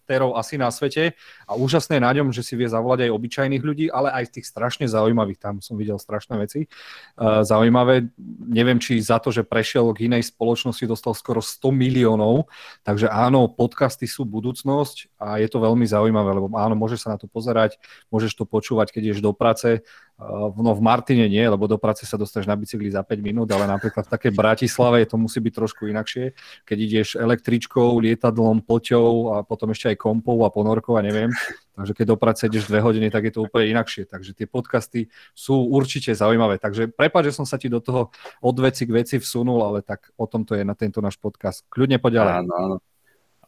[0.09, 1.13] podcastérov asi na svete
[1.45, 4.89] a úžasné na ňom, že si vie zavolať aj obyčajných ľudí, ale aj tých strašne
[4.89, 6.65] zaujímavých, tam som videl strašné veci.
[7.13, 8.09] Uh, zaujímavé,
[8.49, 12.49] neviem, či za to, že prešiel k inej spoločnosti, dostal skoro 100 miliónov,
[12.81, 17.17] takže áno, podcasty sú budúcnosť a je to veľmi zaujímavé, lebo áno, môže sa na
[17.21, 17.77] to pozerať,
[18.09, 19.85] môžeš to počúvať, keď ideš do práce.
[20.19, 23.63] No v Martine nie, lebo do práce sa dostaneš na bicykli za 5 minút, ale
[23.71, 26.35] napríklad v takej Bratislave to musí byť trošku inakšie.
[26.67, 31.31] Keď ideš električkou, lietadlom, poťou a potom ešte aj kompou a ponorkou a neviem.
[31.79, 34.03] Takže keď do práce ideš dve hodiny, tak je to úplne inakšie.
[34.11, 36.59] Takže tie podcasty sú určite zaujímavé.
[36.59, 38.11] Takže prepáč, že som sa ti do toho
[38.43, 41.63] od veci k veci vsunul, ale tak o tom to je na tento náš podcast.
[41.71, 42.43] Kľudne poďalej.
[42.43, 42.75] Áno, áno.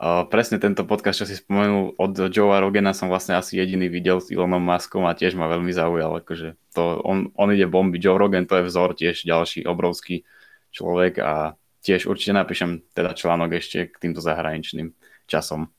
[0.02, 4.18] Uh, presne tento podcast, čo si spomenul od Joea Rogena som vlastne asi jediný videl
[4.18, 8.18] s Elonom Muskom a tiež ma veľmi zaujal, akože to, on, on ide bomby, Joe
[8.18, 10.26] Rogan to je vzor, tiež ďalší obrovský
[10.74, 11.54] človek a
[11.86, 14.90] tiež určite napíšem teda článok ešte k týmto zahraničným
[15.30, 15.70] časom.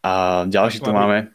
[0.00, 1.28] A ďalší tu máme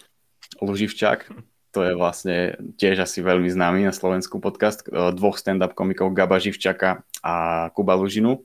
[0.58, 1.30] Luživčák,
[1.70, 7.06] to je vlastne tiež asi veľmi známy na Slovensku podcast dvoch stand-up komikov Gaba Živčaka
[7.22, 7.34] a
[7.78, 8.42] Kuba Lužinu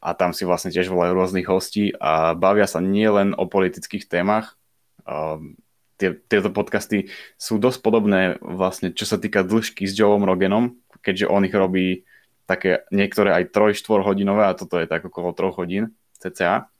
[0.00, 4.54] a tam si vlastne tiež volajú rôznych hostí a bavia sa nielen o politických témach.
[5.96, 7.08] Tie, tieto podcasty
[7.40, 12.04] sú dosť podobné vlastne, čo sa týka dĺžky s Joeom Rogenom, keďže on ich robí
[12.46, 15.84] také niektoré aj 3-4 hodinové a toto je tak okolo 3 hodín
[16.20, 16.70] cca.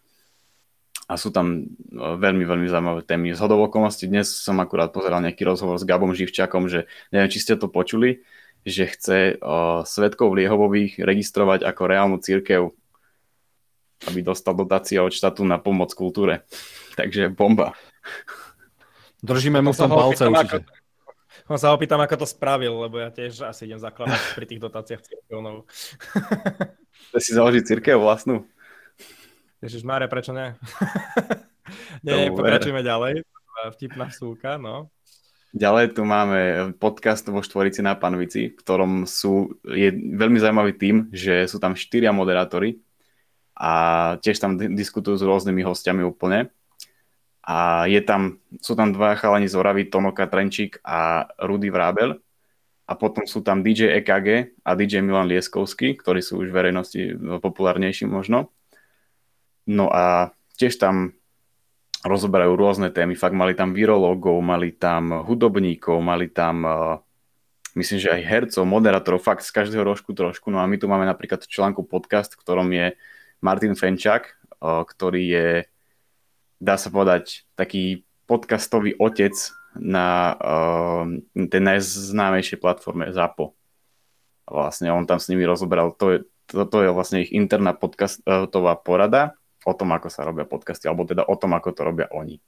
[1.06, 3.34] a sú tam no, veľmi, veľmi zaujímavé témy.
[3.34, 7.54] Z hodov dnes som akurát pozeral nejaký rozhovor s Gabom Živčakom, že neviem, či ste
[7.58, 8.26] to počuli,
[8.66, 12.74] že chce uh, svetkov Liehovových registrovať ako reálnu církev,
[14.04, 16.44] aby dostal dotácia od štátu na pomoc kultúre.
[16.96, 17.72] Takže bomba.
[19.24, 20.68] Držíme mu v tom palce určite.
[21.46, 25.02] Ako, sa opýtam, ako to spravil, lebo ja tiež asi idem zakladať pri tých dotáciách
[25.02, 25.64] církevnou.
[27.14, 28.44] Chce si založiť církev vlastnú?
[29.62, 30.52] Ježiš Mária, prečo nie?
[32.04, 33.24] nie, pokračujeme ďalej.
[33.72, 34.92] Vtipná vsúka, no.
[35.56, 36.40] Ďalej tu máme
[36.76, 41.72] podcast vo Štvorici na Panvici, v ktorom sú, je veľmi zaujímavý tým, že sú tam
[41.72, 42.84] štyria moderátori
[43.56, 43.72] a
[44.20, 46.52] tiež tam diskutujú s rôznymi hostiami úplne.
[47.40, 52.20] A je tam, sú tam dva chalani z Oravy, Tono Katrenčík a Rudy Vrábel.
[52.86, 57.02] A potom sú tam DJ EKG a DJ Milan Lieskovský, ktorí sú už v verejnosti
[57.42, 58.54] populárnejší možno.
[59.66, 61.16] No a tiež tam
[62.06, 63.18] rozoberajú rôzne témy.
[63.18, 67.02] Fakt mali tam virológov, mali tam hudobníkov, mali tam uh,
[67.76, 70.48] myslím, že aj hercov, moderátorov, fakt z každého rožku trošku.
[70.48, 72.96] No a my tu máme napríklad článku podcast, v ktorom je
[73.40, 74.22] Martin Fenčák,
[74.60, 75.48] uh, ktorý je,
[76.60, 79.32] dá sa povedať, taký podcastový otec
[79.76, 80.34] na
[81.36, 83.52] tej najznámejšej platforme ZAPO.
[84.48, 86.18] Vlastne on tam s nimi rozoberal, to je,
[86.48, 91.26] toto je vlastne ich interná podcastová porada o tom, ako sa robia podcasty, alebo teda
[91.26, 92.38] o tom, ako to robia oni.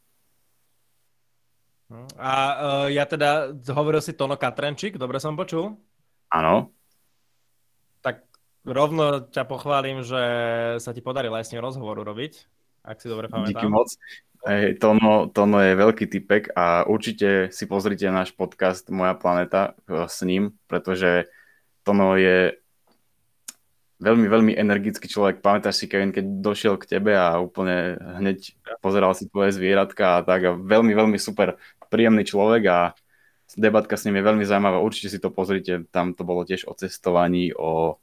[2.16, 5.76] A uh, ja teda, hovoril si Tono Katrenčík, dobre som počul?
[6.30, 6.77] Áno.
[8.68, 10.22] Rovno ťa pochválim, že
[10.76, 12.32] sa ti podarilo aj s ním rozhovoru robiť,
[12.84, 13.56] ak si dobre pamätám.
[13.56, 13.88] Díky moc.
[14.44, 20.06] Hey, Tono, Tono je veľký typek a určite si pozrite náš podcast Moja planeta eh,
[20.06, 21.26] s ním, pretože
[21.82, 22.54] Tono je
[23.98, 25.42] veľmi, veľmi energický človek.
[25.42, 30.24] Pamätáš si, Kevin, keď došiel k tebe a úplne hneď pozeral si tvoje zvieratka a
[30.24, 31.58] tak a veľmi, veľmi super,
[31.90, 32.78] príjemný človek a
[33.58, 34.78] debatka s ním je veľmi zaujímavá.
[34.78, 37.98] Určite si to pozrite, tam to bolo tiež o cestovaní, o,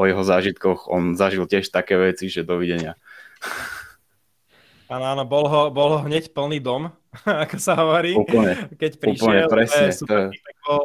[0.00, 0.88] o jeho zážitkoch.
[0.88, 2.96] On zažil tiež také veci, že dovidenia.
[4.90, 6.90] Áno, áno, bol ho, bol ho hneď plný dom,
[7.46, 8.18] ako sa hovorí.
[8.18, 9.86] Úplne, Keď prišiel, úplne, presne.
[9.94, 10.84] Super, to bol,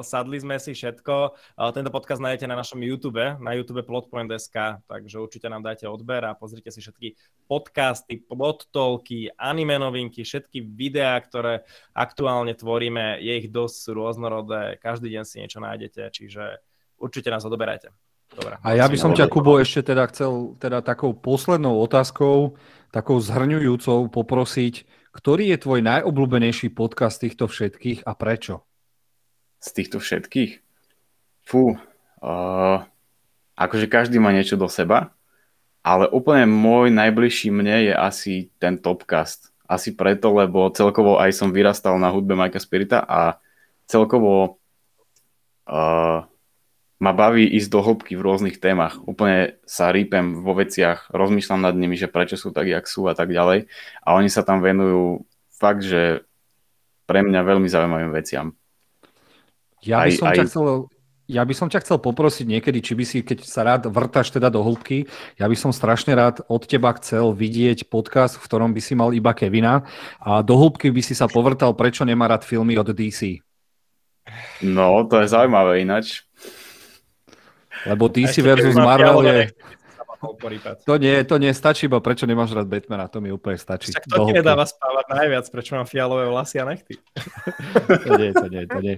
[0.00, 1.36] sadli sme si všetko.
[1.76, 6.32] Tento podcast nájdete na našom YouTube, na YouTube plotpoint.sk, takže určite nám dajte odber a
[6.32, 13.20] pozrite si všetky podcasty, plotolky, anime novinky, všetky videá, ktoré aktuálne tvoríme.
[13.20, 16.64] Je ich dosť, rôznorodé, každý deň si niečo nájdete, čiže
[16.96, 17.92] určite nás odoberajte.
[18.34, 18.58] Dobre.
[18.58, 22.58] A ja by som ťa, Kubo, ešte teda chcel teda takou poslednou otázkou
[22.94, 28.62] takou zhrňujúcou poprosiť, ktorý je tvoj najobľúbenejší podcast týchto všetkých a prečo?
[29.58, 30.62] Z týchto všetkých?
[31.42, 32.78] Fú, uh,
[33.58, 35.10] akože každý má niečo do seba,
[35.82, 39.50] ale úplne môj najbližší mne je asi ten Topcast.
[39.66, 43.42] Asi preto, lebo celkovo aj som vyrastal na hudbe Majka Spirita a
[43.90, 44.60] celkovo
[45.66, 46.22] uh,
[47.04, 48.96] ma baví ísť do hĺbky v rôznych témach.
[49.04, 53.12] Úplne sa rýpem vo veciach, rozmýšľam nad nimi, že prečo sú tak, jak sú a
[53.12, 53.68] tak ďalej.
[54.00, 56.24] A oni sa tam venujú fakt, že
[57.04, 58.56] pre mňa veľmi zaujímavým veciam.
[59.84, 60.36] Ja by, aj, som aj...
[60.40, 60.64] ťa chcel,
[61.28, 64.48] ja by som ťa chcel poprosiť niekedy, či by si, keď sa rád vrtaš teda
[64.48, 65.04] do hĺbky,
[65.36, 69.12] ja by som strašne rád od teba chcel vidieť podcast, v ktorom by si mal
[69.12, 69.84] iba Kevina
[70.24, 73.44] a do hĺbky by si sa povrtal, prečo nemá rád filmy od DC.
[74.64, 76.24] No, to je zaujímavé ináč.
[77.84, 79.38] Lebo DC versus Marvel je...
[80.88, 83.92] To nie, to nie stačí, iba prečo nemáš rád Batmana, to mi úplne stačí.
[83.92, 86.96] Však to ti nedáva spávať najviac, prečo mám fialové vlasy a nechty.
[88.08, 88.96] to nie, to nie, to nie.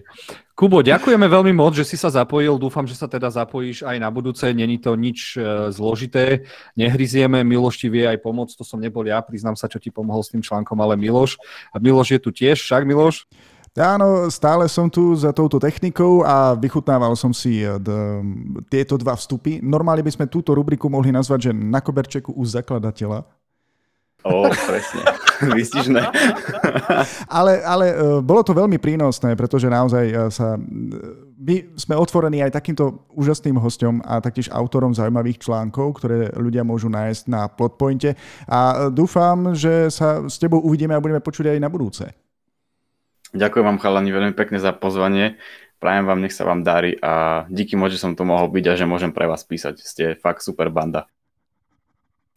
[0.54, 2.56] Kubo, ďakujeme veľmi moc, že si sa zapojil.
[2.56, 4.46] Dúfam, že sa teda zapojíš aj na budúce.
[4.48, 6.48] Není to nič e, zložité.
[6.78, 8.56] Nehryzieme, Miloš ti vie aj pomôcť.
[8.56, 11.36] To som nebol ja, priznám sa, čo ti pomohol s tým článkom, ale Miloš.
[11.74, 13.28] A Miloš je tu tiež, však Miloš?
[13.76, 18.24] Áno, stále som tu za touto technikou a vychutnával som si eh, d-
[18.72, 19.60] tieto dva vstupy.
[19.60, 23.28] Normálne by sme túto rubriku mohli nazvať, že na koberčeku u zakladateľa.
[24.24, 25.04] Ó, presne.
[25.60, 26.00] Vystižné.
[27.38, 30.56] ale, ale eh, bolo to veľmi prínosné, pretože naozaj eh, sa...
[31.36, 36.88] My sme otvorení aj takýmto úžasným hostom a taktiež autorom zaujímavých článkov, ktoré ľudia môžu
[36.88, 38.16] nájsť na Plotpointe.
[38.48, 42.08] A dúfam, že sa s tebou uvidíme a budeme počuť aj na budúce.
[43.36, 45.36] Ďakujem vám chalani veľmi pekne za pozvanie.
[45.76, 48.78] Prajem vám, nech sa vám darí a díky moc, že som tu mohol byť a
[48.80, 49.76] že môžem pre vás písať.
[49.84, 51.04] Ste fakt super banda.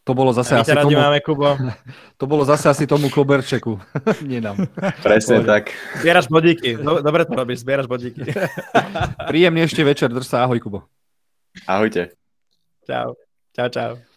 [0.03, 0.97] To bolo zase asi tomu...
[0.97, 1.53] Máme, Kubo.
[2.19, 3.79] To bolo zase asi tomu koberčeku.
[4.29, 4.67] Nie nám.
[5.05, 5.71] Presne tak.
[6.01, 6.75] Zbieraš bodíky.
[6.81, 8.27] Dobre to robíš, zbieraš bodíky.
[9.29, 10.11] Príjemný ešte večer.
[10.11, 10.43] Drž sa.
[10.43, 10.89] Ahoj, Kubo.
[11.69, 12.17] Ahojte.
[12.83, 13.15] Čau.
[13.55, 14.08] Čau, čau.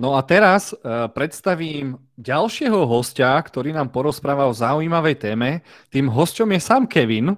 [0.00, 5.60] No a teraz uh, predstavím ďalšieho hostia, ktorý nám porozpráva o zaujímavej téme.
[5.92, 7.36] Tým hosťom je sám Kevin.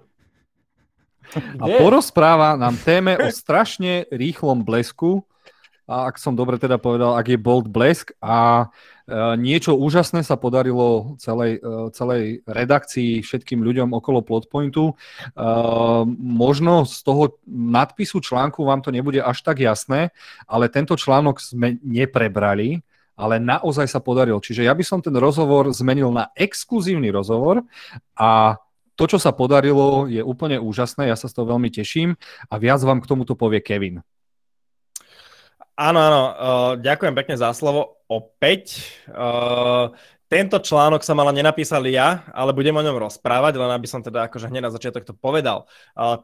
[1.58, 5.26] A porozpráva nám téme o strašne rýchlom blesku,
[5.90, 8.70] a ak som dobre teda povedal, ak je Bolt Blesk a
[9.38, 14.92] niečo úžasné sa podarilo celej, e, celej redakcii, všetkým ľuďom okolo Plotpointu.
[14.92, 14.94] E,
[16.18, 20.14] možno z toho nadpisu článku vám to nebude až tak jasné,
[20.46, 22.80] ale tento článok sme neprebrali,
[23.18, 24.38] ale naozaj sa podaril.
[24.38, 27.66] Čiže ja by som ten rozhovor zmenil na exkluzívny rozhovor
[28.16, 28.56] a
[28.92, 32.14] to, čo sa podarilo, je úplne úžasné, ja sa z toho veľmi teším
[32.52, 34.04] a viac vám k tomuto povie Kevin.
[35.72, 36.22] Áno, áno,
[36.76, 38.84] ďakujem pekne za slovo opäť.
[39.08, 39.96] Uh,
[40.32, 44.32] tento článok som ale nenapísal ja, ale budem o ňom rozprávať, len aby som teda
[44.32, 45.68] akože hneď na začiatok to povedal.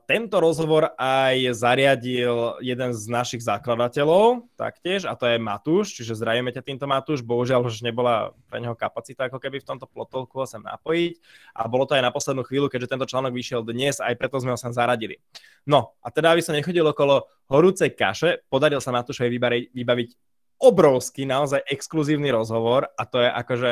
[0.09, 6.49] Tento rozhovor aj zariadil jeden z našich zakladateľov taktiež, a to je Matúš, čiže zrajeme
[6.57, 7.21] ťa týmto Matúš.
[7.21, 11.21] Bohužiaľ už nebola pre neho kapacita ako keby v tomto plotolku ho sem napojiť
[11.53, 14.57] a bolo to aj na poslednú chvíľu, keďže tento článok vyšiel dnes, aj preto sme
[14.57, 15.21] ho sem zaradili.
[15.69, 19.37] No a teda, aby som nechodil okolo horúcej kaše, podaril sa Matúšovi
[19.69, 20.09] vybaviť
[20.59, 23.71] obrovský, naozaj exkluzívny rozhovor a to je akože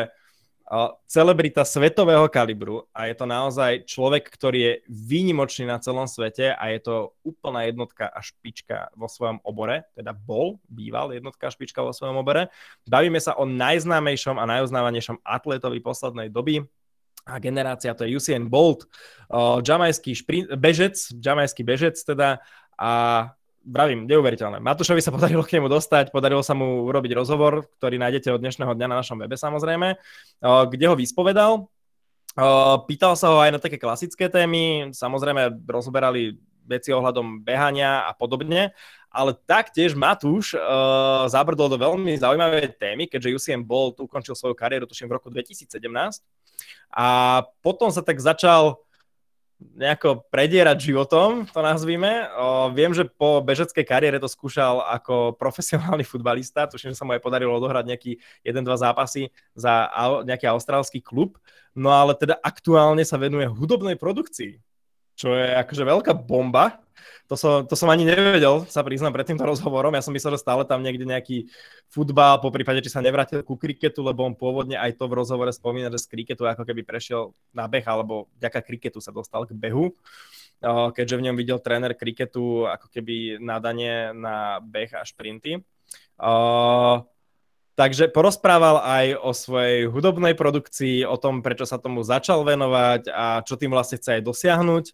[1.06, 6.64] celebrita svetového kalibru a je to naozaj človek, ktorý je výnimočný na celom svete a
[6.74, 11.86] je to úplná jednotka a špička vo svojom obore, teda bol, býval jednotka a špička
[11.86, 12.50] vo svojom obore.
[12.82, 16.66] Bavíme sa o najznámejšom a najuznávanejšom atletovi poslednej doby,
[17.26, 22.38] a generácia, to je Usain Bolt, uh, jamajský šprint, bežec, jamajský bežec teda
[22.78, 22.90] a
[23.66, 24.62] Bravím, neuveriteľné.
[24.62, 28.70] Matúšovi sa podarilo k nemu dostať, podarilo sa mu urobiť rozhovor, ktorý nájdete od dnešného
[28.78, 29.98] dňa na našom webe samozrejme,
[30.70, 31.66] kde ho vyspovedal.
[32.86, 38.70] Pýtal sa ho aj na také klasické témy, samozrejme rozoberali veci ohľadom behania a podobne,
[39.10, 44.86] ale taktiež Matúš uh, zabrdol do veľmi zaujímavej témy, keďže Usain Bolt ukončil svoju kariéru,
[44.86, 45.74] tuším, v roku 2017
[46.94, 47.06] a
[47.62, 48.78] potom sa tak začal
[49.56, 52.28] nejako predierať životom, to nazvime.
[52.36, 57.16] O, viem, že po bežeckej kariére to skúšal ako profesionálny futbalista, tuším, že sa mu
[57.16, 58.12] aj podarilo odohrať nejaký
[58.44, 59.88] 1-2 zápasy za
[60.28, 61.40] nejaký austrálsky klub,
[61.72, 64.60] no ale teda aktuálne sa venuje hudobnej produkcii,
[65.16, 66.84] čo je akože veľká bomba,
[67.26, 69.90] to som, to som ani nevedel, sa priznám pred týmto rozhovorom.
[69.98, 71.50] Ja som myslel, že stále tam niekde nejaký
[71.90, 75.50] futbal, po prípade, či sa nevrátil ku kriketu, lebo on pôvodne aj to v rozhovore
[75.50, 79.58] spomína, že z kriketu ako keby prešiel na beh, alebo vďaka kriketu sa dostal k
[79.58, 79.90] behu
[80.62, 85.60] keďže v ňom videl tréner kriketu ako keby nadanie na beh a šprinty.
[87.76, 93.44] Takže porozprával aj o svojej hudobnej produkcii, o tom, prečo sa tomu začal venovať a
[93.44, 94.84] čo tým vlastne chce aj dosiahnuť.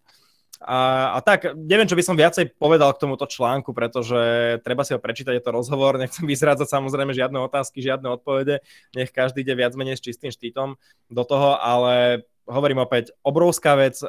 [0.63, 4.19] A, a tak, neviem, čo by som viacej povedal k tomuto článku, pretože
[4.67, 8.59] treba si ho prečítať, je to rozhovor, nechcem vyzrádzať samozrejme žiadne otázky, žiadne odpovede,
[8.95, 10.75] nech každý ide viac menej s čistým štítom
[11.07, 14.03] do toho, ale hovorím opäť, obrovská vec,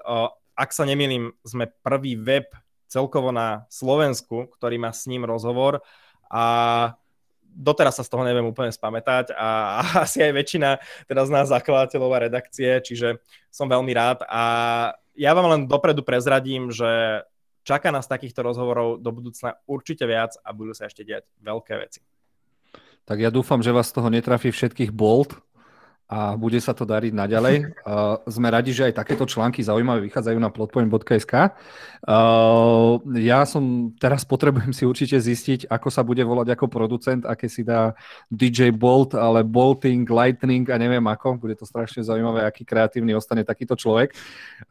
[0.55, 2.51] ak sa nemýlim, sme prvý web
[2.87, 5.83] celkovo na Slovensku, ktorý má s ním rozhovor
[6.31, 6.95] a
[7.55, 10.71] doteraz sa z toho neviem úplne spamätať a, asi aj väčšina
[11.07, 14.43] teda z nás zakladateľov a redakcie, čiže som veľmi rád a
[15.15, 17.23] ja vám len dopredu prezradím, že
[17.63, 22.03] čaká nás takýchto rozhovorov do budúcna určite viac a budú sa ešte diať veľké veci.
[23.05, 25.39] Tak ja dúfam, že vás z toho netrafí všetkých bolt
[26.05, 27.57] a bude sa to dariť naďalej.
[27.85, 31.53] Uh, sme radi, že aj takéto články zaujímavé vychádzajú na plotpoint.sk.
[32.01, 37.45] Uh, ja som teraz potrebujem si určite zistiť, ako sa bude volať ako producent, aké
[37.45, 37.93] si dá
[38.33, 41.37] DJ Bolt, ale Bolting, Lightning a neviem ako.
[41.37, 44.17] Bude to strašne zaujímavé, aký kreatívny ostane takýto človek.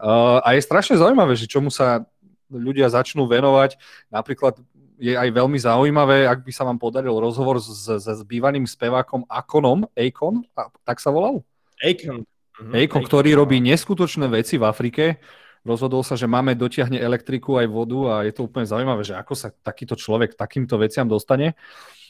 [0.01, 2.01] Uh, a je strašne zaujímavé, že čomu sa
[2.49, 3.77] ľudia začnú venovať.
[4.09, 4.57] Napríklad
[5.03, 9.27] je aj veľmi zaujímavé, ak by sa vám podaril rozhovor s, s, s bývaným spevákom
[9.27, 10.47] Akonom, Akon,
[10.87, 11.43] tak sa volal?
[11.83, 12.23] Akon.
[12.63, 12.71] Mhm.
[12.71, 15.19] Akon, ktorý robí neskutočné veci v Afrike.
[15.67, 19.35] Rozhodol sa, že máme dotiahne elektriku aj vodu a je to úplne zaujímavé, že ako
[19.35, 21.55] sa takýto človek takýmto veciam dostane.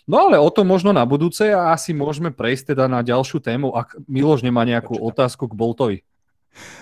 [0.03, 3.71] No ale o to možno na budúce a asi môžeme prejsť teda na ďalšiu tému,
[3.71, 5.97] ak Miloš nemá nejakú otázku k Boltovi.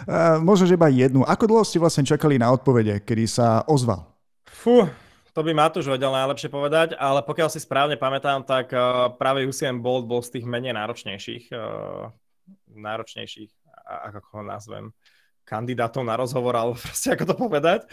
[0.04, 1.24] Uh, možno, že iba jednu.
[1.24, 4.10] Ako dlho ste vlastne čakali na odpovede, kedy sa ozval?
[4.50, 4.90] Fú,
[5.32, 9.80] to by Matúš vedel najlepšie povedať, ale pokiaľ si správne pamätám, tak uh, práve Usain
[9.80, 12.12] Bolt bol z tých menej náročnejších, uh,
[12.76, 13.52] náročnejších,
[14.12, 14.86] ako ho nazvem,
[15.48, 17.88] kandidátov na rozhovor, alebo proste ako to povedať.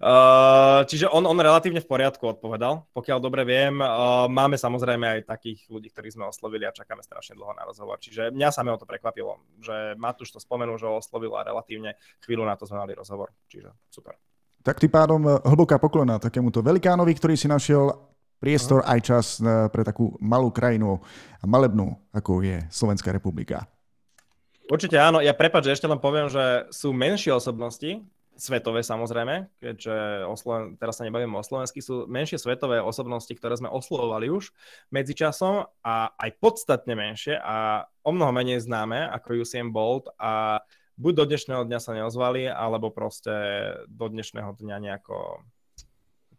[0.00, 3.76] Uh, čiže on, on relatívne v poriadku odpovedal, pokiaľ dobre viem.
[4.28, 8.00] Máme samozrejme aj takých ľudí, ktorí sme oslovili a čakáme strašne dlho na rozhovor.
[8.00, 12.48] Čiže mňa samého to prekvapilo, že Matúš to spomenul, že ho oslovil a relatívne chvíľu
[12.48, 13.32] na to sme mali rozhovor.
[13.48, 14.31] Čiže super.
[14.62, 19.70] Tak tým pádom eh, hlboká poklona takémuto velikánovi, ktorý si našiel priestor, aj čas e,
[19.70, 20.98] pre takú malú krajinu
[21.38, 23.70] a malebnú, ako je Slovenská republika.
[24.66, 25.22] Určite áno.
[25.22, 28.02] Ja prepáč, že ešte len poviem, že sú menšie osobnosti,
[28.34, 33.70] svetové samozrejme, keďže Sloven- teraz sa nebavíme o slovenských, sú menšie svetové osobnosti, ktoré sme
[33.70, 34.50] oslovovali už
[34.90, 40.64] medzičasom a aj podstatne menšie a o mnoho menej známe ako Usain Bolt a
[41.02, 43.34] buď do dnešného dňa sa neozvali, alebo proste
[43.90, 45.42] do dnešného dňa nejako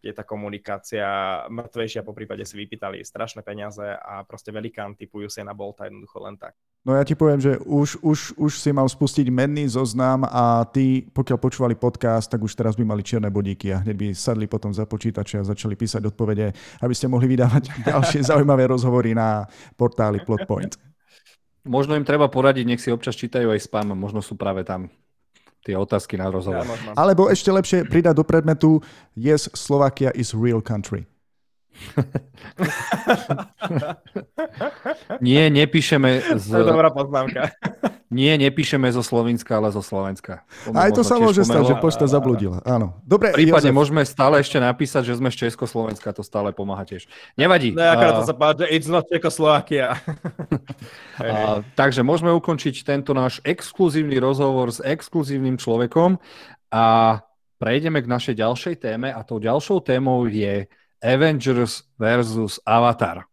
[0.04, 1.08] je tá komunikácia
[1.48, 6.36] mŕtvejšia, po prípade si vypýtali strašné peniaze a proste velikán typu Usaina Bolta jednoducho len
[6.36, 6.60] tak.
[6.84, 11.08] No ja ti poviem, že už, už, už si mal spustiť menný zoznam a ty,
[11.08, 14.76] pokiaľ počúvali podcast, tak už teraz by mali čierne bodíky a hneď by sadli potom
[14.76, 16.52] za počítače a začali písať odpovede,
[16.84, 19.48] aby ste mohli vydávať ďalšie zaujímavé rozhovory na
[19.80, 20.76] portáli Plotpoint.
[21.64, 24.92] Možno im treba poradiť, nech si občas čítajú aj spam, možno sú práve tam
[25.64, 26.68] tie otázky na rozhovor.
[26.68, 28.84] Ja, Alebo ešte lepšie pridať do predmetu
[29.16, 31.08] Yes, Slovakia is real country.
[35.26, 36.46] Nie, nepíšeme z...
[36.50, 37.50] To je dobrá poznámka.
[38.14, 40.46] Nie, nepíšeme zo Slovenska, ale zo Slovenska.
[40.70, 42.62] To Aj to sa môže stať, že pošta zabludila.
[42.62, 42.94] Áno.
[43.02, 43.80] Dobre, Prípadne Jozef.
[43.82, 47.10] môžeme stále ešte napísať, že sme z Československa, to stále pomáha tiež.
[47.34, 47.74] Nevadí.
[47.74, 49.98] No, akorát to sa páči, že it's not Čekoslovakia.
[51.18, 56.22] a, takže môžeme ukončiť tento náš exkluzívny rozhovor s exkluzívnym človekom
[56.70, 57.18] a
[57.58, 60.70] prejdeme k našej ďalšej téme a tou ďalšou témou je
[61.04, 63.28] Avengers versus Avatar.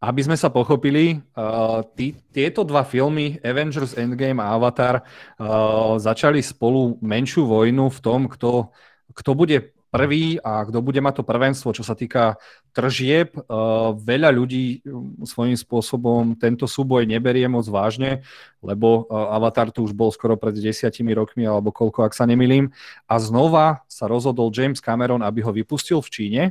[0.00, 6.40] Aby sme sa pochopili, uh, tí, tieto dva filmy, Avengers Endgame a Avatar, uh, začali
[6.40, 8.72] spolu menšiu vojnu v tom, kto,
[9.12, 12.38] kto bude prvý a kto bude mať to prvenstvo, čo sa týka
[12.70, 13.34] tržieb.
[13.34, 18.22] Uh, veľa ľudí um, svojím spôsobom tento súboj neberie moc vážne,
[18.62, 22.70] lebo uh, Avatar tu už bol skoro pred desiatimi rokmi, alebo koľko, ak sa nemilím.
[23.10, 26.42] A znova sa rozhodol James Cameron, aby ho vypustil v Číne.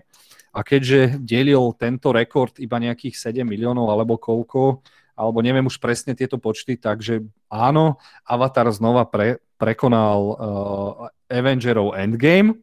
[0.51, 4.81] A keďže delil tento rekord iba nejakých 7 miliónov alebo koľko,
[5.17, 12.61] alebo neviem už presne tieto počty, takže áno, Avatar znova pre, prekonal uh, Avengerov Endgame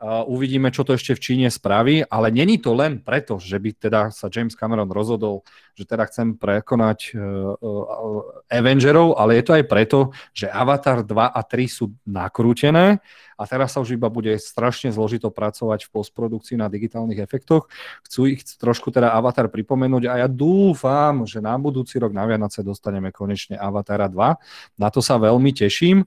[0.00, 4.00] uvidíme, čo to ešte v Číne spraví, ale není to len preto, že by teda
[4.08, 5.44] sa James Cameron rozhodol,
[5.76, 7.20] že teda chcem prekonať uh,
[7.60, 9.98] uh, Avengerov, ale je to aj preto,
[10.32, 13.04] že Avatar 2 a 3 sú nakrútené
[13.40, 17.72] a teraz sa už iba bude strašne zložito pracovať v postprodukcii na digitálnych efektoch.
[18.04, 22.60] Chcú ich trošku teda Avatar pripomenúť a ja dúfam, že na budúci rok na Vianoce
[22.60, 24.76] dostaneme konečne Avatara 2.
[24.76, 26.04] Na to sa veľmi teším.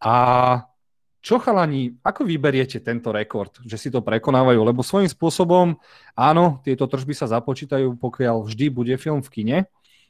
[0.00, 0.16] A
[1.18, 4.62] čo chalani, ako vyberiete tento rekord, že si to prekonávajú?
[4.62, 5.74] Lebo svojím spôsobom,
[6.14, 9.58] áno, tieto tržby sa započítajú, pokiaľ vždy bude film v kine.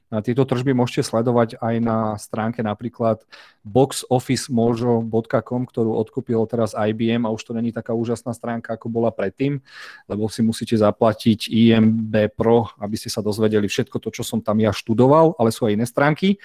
[0.08, 3.20] A tieto tržby môžete sledovať aj na stránke napríklad
[3.60, 9.60] boxofficemojo.com, ktorú odkúpil teraz IBM a už to není taká úžasná stránka, ako bola predtým,
[10.08, 14.64] lebo si musíte zaplatiť IMB Pro, aby ste sa dozvedeli všetko to, čo som tam
[14.64, 16.40] ja študoval, ale sú aj iné stránky.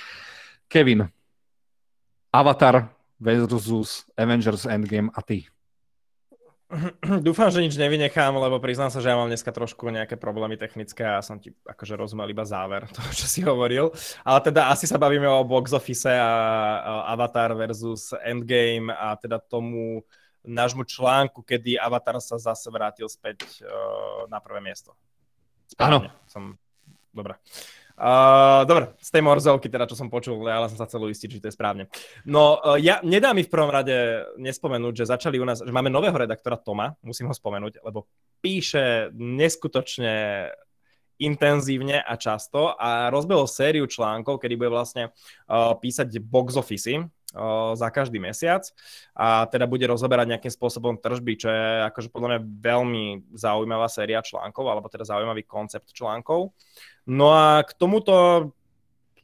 [0.68, 1.08] Kevin,
[2.36, 2.92] Avatar
[3.24, 5.48] versus Avengers Endgame a ty?
[7.28, 11.06] Dúfam, že nič nevynechám, lebo priznám sa, že ja mám dneska trošku nejaké problémy technické
[11.06, 13.94] a som ti akože rozumel iba záver toho, čo si hovoril.
[14.26, 20.02] Ale teda asi sa bavíme o box office a, Avatar versus Endgame a teda tomu
[20.44, 24.92] nášmu článku, kedy Avatar sa zase vrátil späť uh, na prvé miesto.
[25.80, 26.12] Áno.
[26.28, 26.60] Som...
[27.16, 27.40] Dobre.
[27.40, 27.83] Uh,
[28.66, 31.50] dobre, z tej morzovky, teda čo som počul, ale som sa chcel uistiť, že to
[31.50, 31.84] je správne.
[32.26, 35.94] No, uh, ja, nedá mi v prvom rade nespomenúť, že začali u nás, že máme
[35.94, 38.10] nového redaktora Toma, musím ho spomenúť, lebo
[38.42, 40.50] píše neskutočne
[41.22, 47.23] intenzívne a často a rozbehol sériu článkov, kedy bude vlastne uh, písať box office uh,
[47.74, 48.62] za každý mesiac
[49.18, 54.22] a teda bude rozoberať nejakým spôsobom tržby, čo je akože podľa mňa veľmi zaujímavá séria
[54.22, 56.54] článkov, alebo teda zaujímavý koncept článkov.
[57.10, 58.50] No a k tomuto,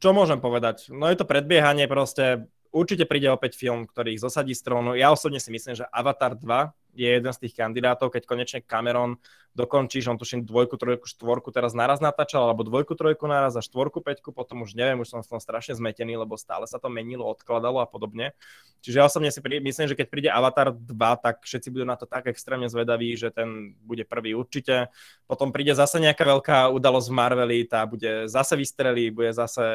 [0.01, 0.89] čo môžem povedať?
[0.89, 4.97] No je to predbiehanie proste, určite príde opäť film, ktorý ich zosadí z trónu.
[4.97, 9.18] Ja osobne si myslím, že Avatar 2 je jeden z tých kandidátov, keď konečne Cameron
[9.58, 14.00] dokončíš, on tuším dvojku, trojku, štvorku teraz naraz natáčal, alebo dvojku, trojku naraz a štvorku,
[14.00, 17.82] peťku, potom už neviem, už som som strašne zmetený, lebo stále sa to menilo, odkladalo
[17.84, 18.32] a podobne.
[18.80, 22.08] Čiže ja osobne si myslím, že keď príde Avatar 2, tak všetci budú na to
[22.08, 24.88] tak extrémne zvedaví, že ten bude prvý určite.
[25.28, 29.66] Potom príde zase nejaká veľká udalosť v Marveli, tá bude zase vystrelí, bude zase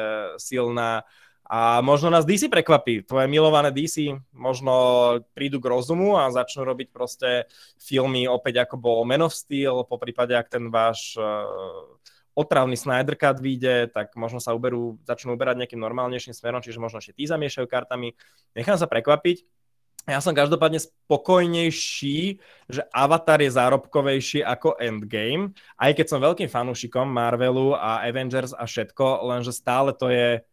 [0.41, 1.05] silná
[1.45, 4.73] a možno nás DC prekvapí, tvoje milované DC možno
[5.37, 7.45] prídu k rozumu a začnú robiť proste
[7.77, 11.85] filmy opäť ako bol Man of Steel, po prípade ak ten váš uh,
[12.33, 16.97] otravný Snyder Cut vyjde, tak možno sa uberú, začnú uberať nejakým normálnejším smerom, čiže možno
[16.97, 18.17] ešte tí zamiešajú kartami.
[18.57, 19.45] Nechám sa prekvapiť.
[20.05, 22.37] Ja som každopádne spokojnejší,
[22.69, 28.69] že Avatar je zárobkovejší ako Endgame, aj keď som veľkým fanúšikom Marvelu a Avengers a
[28.69, 30.45] všetko, lenže stále to je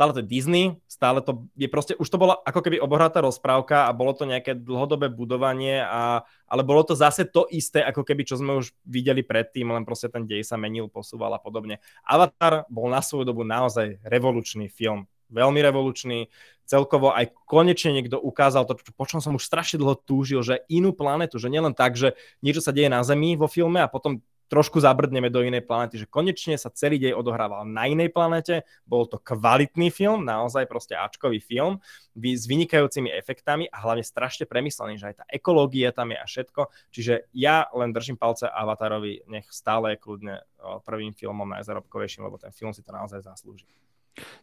[0.00, 3.84] stále to je Disney, stále to je proste, už to bola ako keby obohratá rozprávka
[3.84, 8.24] a bolo to nejaké dlhodobé budovanie, a, ale bolo to zase to isté, ako keby
[8.24, 11.84] čo sme už videli predtým, len proste ten dej sa menil, posúval a podobne.
[12.00, 16.32] Avatar bol na svoju dobu naozaj revolučný film, veľmi revolučný,
[16.64, 20.96] celkovo aj konečne niekto ukázal to, po čom som už strašne dlho túžil, že inú
[20.96, 24.82] planetu, že nielen tak, že niečo sa deje na Zemi vo filme a potom trošku
[24.82, 29.22] zabrdneme do inej planety, že konečne sa celý dej odohrával na inej planete, bol to
[29.22, 31.78] kvalitný film, naozaj proste Ačkový film,
[32.18, 36.62] s vynikajúcimi efektami a hlavne strašne premyslený, že aj tá ekológia tam je a všetko,
[36.90, 40.42] čiže ja len držím palce Avatarovi, nech stále je kľudne
[40.82, 43.70] prvým filmom najzarobkovejším, lebo ten film si to naozaj zaslúži.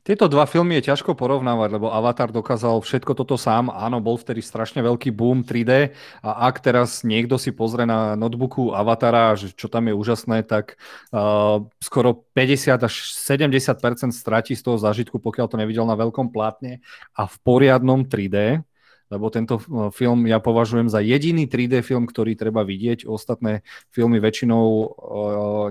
[0.01, 3.67] Tieto dva filmy je ťažko porovnávať, lebo Avatar dokázal všetko toto sám.
[3.67, 5.91] Áno, bol vtedy strašne veľký boom 3D
[6.23, 10.79] a ak teraz niekto si pozrie na notebooku Avatara, že čo tam je úžasné, tak
[11.11, 16.79] uh, skoro 50 až 70 stratí z toho zážitku, pokiaľ to nevidel na veľkom plátne
[17.11, 18.63] a v poriadnom 3D
[19.07, 23.07] lebo tento eh, film ja považujem za jediný 3D film, ktorý treba vidieť.
[23.07, 24.87] Ostatné filmy väčšinou eh,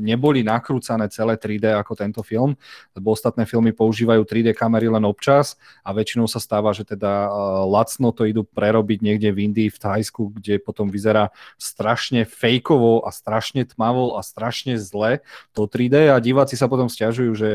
[0.04, 2.56] neboli nakrúcané celé 3D ako tento film,
[2.96, 7.30] lebo ostatné filmy používajú 3D kamery len občas a väčšinou sa stáva, že teda eh,
[7.68, 11.30] lacno to idú prerobiť niekde v Indii, v Thajsku, kde potom vyzerá
[11.60, 15.20] strašne fejkovo a strašne tmavo a strašne zle
[15.52, 17.50] to 3D a diváci sa potom stiažujú, že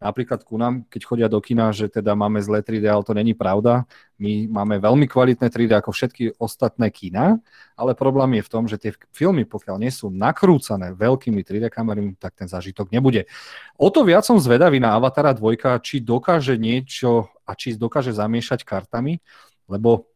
[0.00, 3.34] napríklad ku nám, keď chodia do kina, že teda máme zlé 3D, ale to není
[3.36, 3.84] pravda.
[4.16, 7.42] My máme veľmi kvalitné 3D ako všetky ostatné kina,
[7.74, 12.14] ale problém je v tom, že tie filmy, pokiaľ nie sú nakrúcané veľkými 3D kamerami,
[12.14, 13.26] tak ten zážitok nebude.
[13.74, 18.62] O to viac som zvedavý na Avatara 2, či dokáže niečo a či dokáže zamiešať
[18.62, 19.18] kartami,
[19.66, 20.06] lebo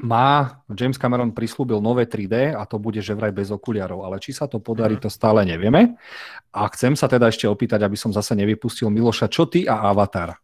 [0.00, 4.32] má, James Cameron prislúbil nové 3D a to bude že vraj bez okuliarov, ale či
[4.32, 5.04] sa to podarí, mhm.
[5.04, 6.00] to stále nevieme.
[6.48, 10.40] A chcem sa teda ešte opýtať, aby som zase nevypustil Miloša, čo ty a Avatar?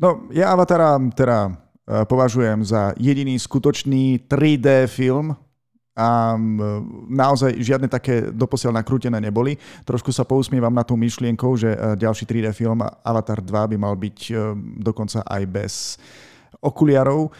[0.00, 1.69] No, ja Avatara teda
[2.06, 5.34] považujem za jediný skutočný 3D film
[6.00, 6.38] a
[7.10, 9.58] naozaj žiadne také doposiaľ nakrútené neboli.
[9.84, 13.94] Trošku sa pousmievam na tú myšlienkou, že eh, ďalší 3D film Avatar 2 by mal
[13.98, 14.36] byť eh,
[14.80, 15.72] dokonca aj bez
[16.60, 17.32] okuliarov.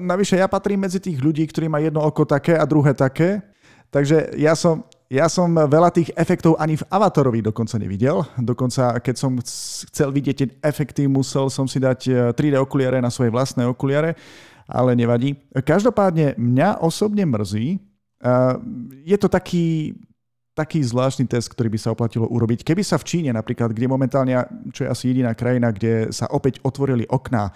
[0.00, 3.44] Navyše ja patrím medzi tých ľudí, ktorí má jedno oko také a druhé také,
[3.92, 8.24] takže ja som ja som veľa tých efektov ani v Avatarovi dokonca nevidel.
[8.40, 9.36] Dokonca, keď som
[9.92, 14.16] chcel vidieť tie efekty, musel som si dať 3D eh, okuliare na svoje vlastné okuliare,
[14.64, 15.36] ale nevadí.
[15.52, 18.54] Každopádne mňa osobne mrzí, eh,
[19.04, 20.00] je to taký,
[20.56, 22.64] taký zvláštny test, ktorý by sa oplatilo urobiť.
[22.64, 26.56] Keby sa v Číne napríklad, kde momentálne, čo je asi jediná krajina, kde sa opäť
[26.64, 27.52] otvorili okná,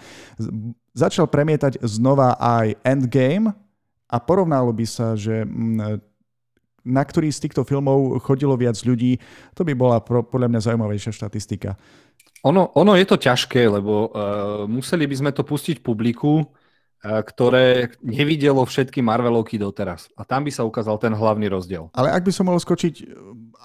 [0.93, 3.49] začal premietať znova aj Endgame
[4.05, 5.41] a porovnalo by sa, že
[6.87, 9.19] na ktorý z týchto filmov chodilo viac ľudí,
[9.51, 11.75] to by bola podľa mňa zaujímavejšia štatistika.
[12.47, 14.09] Ono, ono je to ťažké, lebo uh,
[14.69, 20.07] museli by sme to pustiť publiku, uh, ktoré nevidelo všetky Marvelovky doteraz.
[20.15, 21.89] A tam by sa ukázal ten hlavný rozdiel.
[21.97, 23.05] Ale ak by som mohol skočiť, e,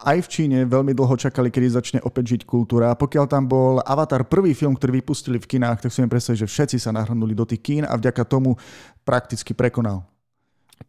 [0.09, 2.91] aj v Číne veľmi dlho čakali, kedy začne opäť žiť kultúra.
[2.91, 6.49] A pokiaľ tam bol Avatar prvý film, ktorý vypustili v kinách, tak si mi predstaviť,
[6.49, 8.57] že všetci sa nahrnuli do tých kín a vďaka tomu
[9.05, 10.12] prakticky prekonal.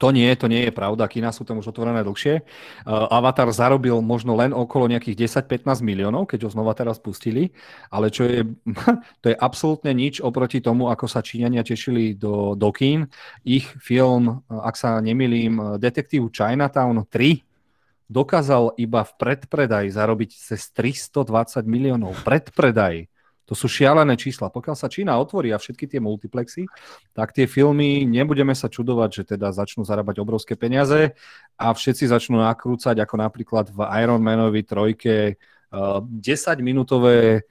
[0.02, 1.06] To nie, to nie je pravda.
[1.06, 2.42] Kina sú tam už otvorené dlhšie.
[2.84, 7.54] Uh, Avatar zarobil možno len okolo nejakých 10-15 miliónov, keď ho znova teraz pustili,
[7.94, 8.42] ale čo je,
[9.22, 13.06] to je absolútne nič oproti tomu, ako sa Číňania tešili do, do kín.
[13.46, 17.54] Ich film, ak sa nemilím, Detektív Chinatown 3
[18.12, 22.14] dokázal iba v predpredaji zarobiť cez 320 miliónov.
[22.22, 23.13] Predpredaj.
[23.44, 24.48] To sú šialené čísla.
[24.48, 26.64] Pokiaľ sa Čína otvorí a všetky tie multiplexy,
[27.12, 31.12] tak tie filmy nebudeme sa čudovať, že teda začnú zarábať obrovské peniaze
[31.60, 35.36] a všetci začnú nakrúcať, ako napríklad v Iron Manovi trojke,
[35.74, 37.44] 10-minútové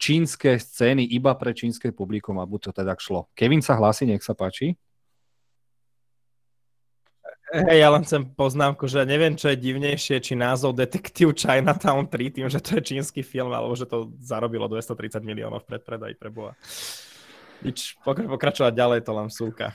[0.00, 3.28] čínske scény iba pre čínske publikum, aby to teda šlo.
[3.34, 4.76] Kevin sa hlási, nech sa páči.
[7.50, 12.38] Hej, ja len chcem poznámku, že neviem, čo je divnejšie, či názov Detektív Chinatown 3,
[12.38, 16.30] tým, že to je čínsky film, alebo že to zarobilo 230 miliónov v predpredaji pre
[16.30, 16.54] Boha.
[17.66, 19.74] Nič, pokračovať ďalej, to len súka.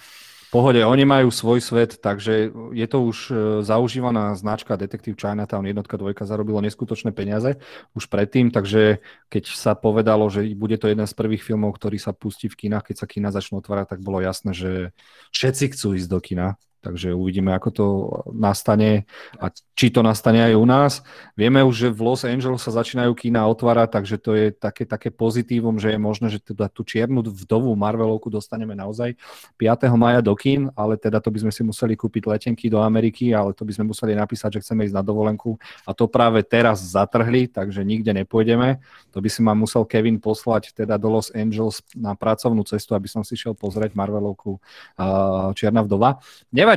[0.56, 6.00] Pohode, oni majú svoj svet, takže je to už e, zaužívaná značka Detektív Chinatown jednotka,
[6.00, 7.60] dvojka zarobilo neskutočné peniaze
[7.92, 12.16] už predtým, takže keď sa povedalo, že bude to jeden z prvých filmov, ktorý sa
[12.16, 14.72] pustí v kinách, keď sa kina začnú otvárať, tak bolo jasné, že
[15.36, 16.48] všetci chcú ísť do kina
[16.86, 17.86] takže uvidíme, ako to
[18.30, 19.10] nastane
[19.42, 21.02] a či to nastane aj u nás.
[21.34, 25.10] Vieme už, že v Los Angeles sa začínajú kína otvárať, takže to je také, také
[25.10, 29.18] pozitívum, že je možné, že teda tú čiernu vdovú Marvelovku dostaneme naozaj
[29.58, 29.90] 5.
[29.98, 33.58] maja do kín, ale teda to by sme si museli kúpiť letenky do Ameriky, ale
[33.58, 37.50] to by sme museli napísať, že chceme ísť na dovolenku a to práve teraz zatrhli,
[37.50, 38.78] takže nikde nepôjdeme.
[39.12, 43.10] To by si ma musel Kevin poslať teda do Los Angeles na pracovnú cestu, aby
[43.10, 46.20] som si šiel pozrieť Marvelovku uh, Čierna vdova.
[46.52, 46.75] Nevadí.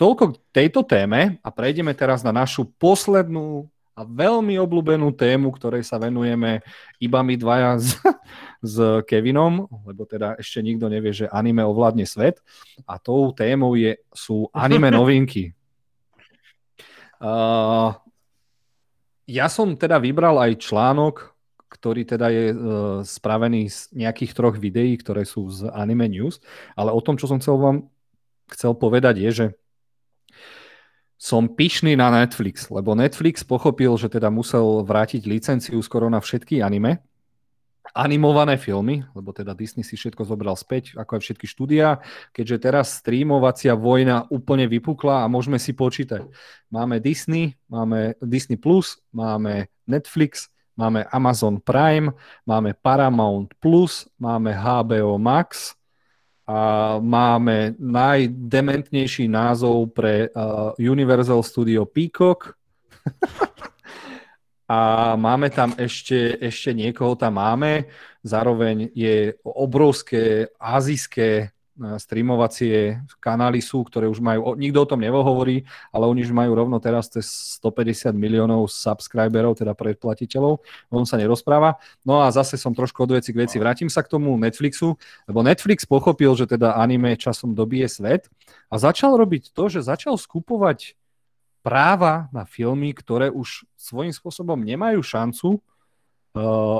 [0.00, 5.84] Toľko k tejto téme a prejdeme teraz na našu poslednú a veľmi obľúbenú tému, ktorej
[5.84, 6.64] sa venujeme
[6.96, 8.00] iba my dvaja s,
[8.64, 8.74] s
[9.04, 12.40] Kevinom, lebo teda ešte nikto nevie, že anime ovládne svet
[12.88, 15.52] a tou témou je, sú anime novinky.
[17.20, 17.92] Uh,
[19.28, 21.36] ja som teda vybral aj článok,
[21.68, 22.56] ktorý teda je uh,
[23.04, 26.40] spravený z nejakých troch videí, ktoré sú z Anime News,
[26.72, 27.86] ale o tom, čo som chcel vám
[28.52, 29.46] chcel povedať je, že
[31.20, 36.64] som pyšný na Netflix, lebo Netflix pochopil, že teda musel vrátiť licenciu skoro na všetky
[36.64, 37.04] anime,
[37.92, 42.00] animované filmy, lebo teda Disney si všetko zobral späť, ako aj všetky štúdia,
[42.32, 46.24] keďže teraz streamovacia vojna úplne vypukla a môžeme si počítať.
[46.70, 50.48] Máme Disney, máme Disney+, Plus, máme Netflix,
[50.78, 52.14] máme Amazon Prime,
[52.46, 55.74] máme Paramount+, Plus, máme HBO Max,
[56.50, 62.58] a máme najdementnejší názov pre uh, Universal Studio Peacock.
[64.66, 67.86] a máme tam ešte, ešte niekoho tam máme.
[68.26, 71.54] Zároveň je obrovské azijské
[71.96, 76.76] streamovacie kanály sú, ktoré už majú, nikto o tom nevohovorí, ale oni už majú rovno
[76.76, 81.80] teraz cez 150 miliónov subscriberov, teda predplatiteľov, o tom sa nerozpráva.
[82.04, 83.56] No a zase som trošku od veci k veci.
[83.56, 88.28] Vrátim sa k tomu Netflixu, lebo Netflix pochopil, že teda anime časom dobije svet
[88.68, 90.94] a začal robiť to, že začal skupovať
[91.60, 95.60] práva na filmy, ktoré už svojím spôsobom nemajú šancu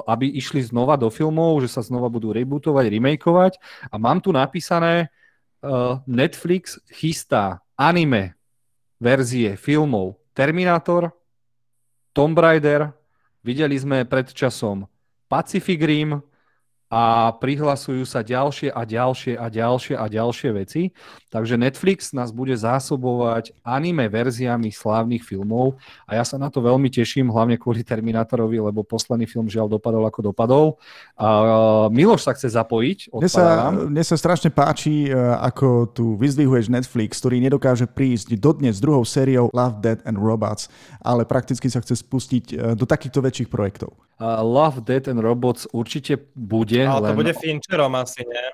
[0.06, 3.52] aby išli znova do filmov, že sa znova budú rebootovať, remakeovať.
[3.90, 5.10] A mám tu napísané,
[5.60, 8.38] uh, Netflix chystá anime
[9.02, 11.10] verzie filmov Terminator,
[12.14, 12.94] Tomb Raider,
[13.42, 14.86] videli sme pred časom
[15.26, 16.22] Pacific Rim,
[16.90, 20.90] a prihlasujú sa ďalšie a ďalšie a ďalšie a ďalšie veci.
[21.30, 25.78] Takže Netflix nás bude zásobovať anime verziami slávnych filmov
[26.10, 30.02] a ja sa na to veľmi teším, hlavne kvôli Terminátorovi, lebo posledný film žiaľ dopadol
[30.10, 30.66] ako dopadol.
[31.14, 33.14] A Miloš sa chce zapojiť.
[33.14, 38.76] Mne sa, mne sa strašne páči, e, ako tu vyzdvihuješ Netflix, ktorý nedokáže prísť dodnes
[38.78, 40.66] s druhou sériou Love, Dead and Robots,
[40.98, 43.94] ale prakticky sa chce spustiť e, do takýchto väčších projektov.
[44.20, 46.79] Love, Dead and Robots určite bude.
[46.86, 47.18] Ale to len...
[47.18, 48.46] bude Fincherom asi, nie?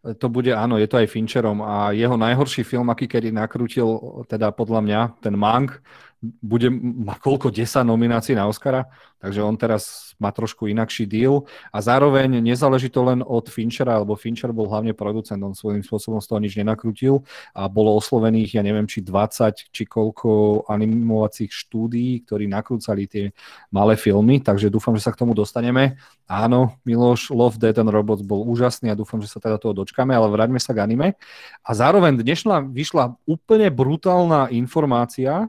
[0.00, 4.48] To bude, áno, je to aj Fincherom a jeho najhorší film, aký kedy nakrútil, teda
[4.48, 5.76] podľa mňa, ten Mank,
[6.20, 8.92] bude, má koľko 10 nominácií na Oscara,
[9.24, 14.20] takže on teraz má trošku inakší deal a zároveň nezáleží to len od Finchera, lebo
[14.20, 17.24] Fincher bol hlavne producent, on svojím spôsobom z toho nič nenakrútil
[17.56, 23.24] a bolo oslovených, ja neviem, či 20, či koľko animovacích štúdií, ktorí nakrúcali tie
[23.72, 25.96] malé filmy, takže dúfam, že sa k tomu dostaneme.
[26.28, 30.12] Áno, Miloš, Love, Dead and Robots bol úžasný a dúfam, že sa teda toho dočkáme,
[30.12, 31.16] ale vráťme sa k anime.
[31.64, 35.48] A zároveň dnešná vyšla úplne brutálna informácia,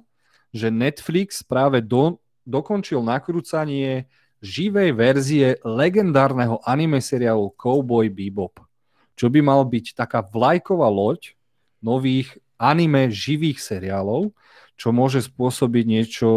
[0.52, 4.12] že Netflix práve do, dokončil nakrúcanie
[4.44, 8.60] živej verzie legendárneho anime seriálu Cowboy Bebop,
[9.16, 11.38] čo by mal byť taká vlajková loď
[11.80, 14.34] nových anime živých seriálov,
[14.78, 16.30] čo môže spôsobiť niečo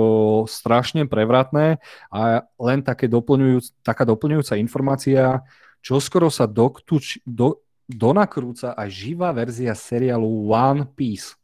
[0.45, 1.81] strašne prevratné.
[2.13, 5.41] A len také doplňujúc, taká doplňujúca informácia,
[5.81, 11.37] čo skoro sa doktuč, do, donakrúca aj živá verzia seriálu One Piece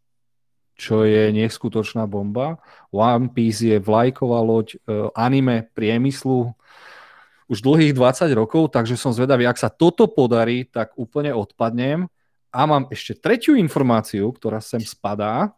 [0.81, 2.57] čo je neskutočná bomba.
[2.89, 6.57] One Piece je vlajková loď e, anime priemyslu
[7.51, 12.07] už dlhých 20 rokov, takže som zvedavý, ak sa toto podarí, tak úplne odpadnem.
[12.55, 15.51] A mám ešte tretiu informáciu, ktorá sem spadá.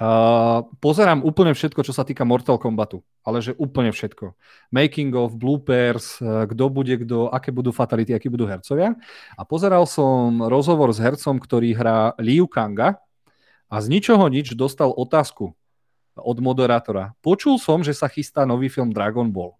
[0.00, 4.32] Uh, pozerám úplne všetko, čo sa týka Mortal Kombatu, ale že úplne všetko.
[4.72, 8.96] Making of, bloopers, uh, kto bude kto, aké budú fatality, akí budú hercovia.
[9.36, 12.96] A pozeral som rozhovor s hercom, ktorý hrá Liu Kanga,
[13.70, 15.54] a z ničoho nič dostal otázku
[16.18, 17.14] od moderátora.
[17.22, 19.54] Počul som, že sa chystá nový film Dragon Ball.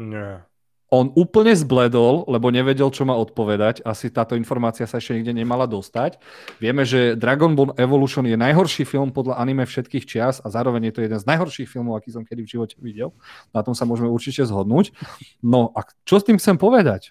[0.00, 0.42] Nie.
[0.86, 3.82] On úplne zbledol, lebo nevedel, čo má odpovedať.
[3.82, 6.22] Asi táto informácia sa ešte nikde nemala dostať.
[6.62, 10.94] Vieme, že Dragon Ball Evolution je najhorší film podľa anime všetkých čias a zároveň je
[10.94, 13.10] to jeden z najhorších filmov, aký som kedy v živote videl.
[13.50, 14.94] Na tom sa môžeme určite zhodnúť.
[15.42, 17.10] No a čo s tým chcem povedať?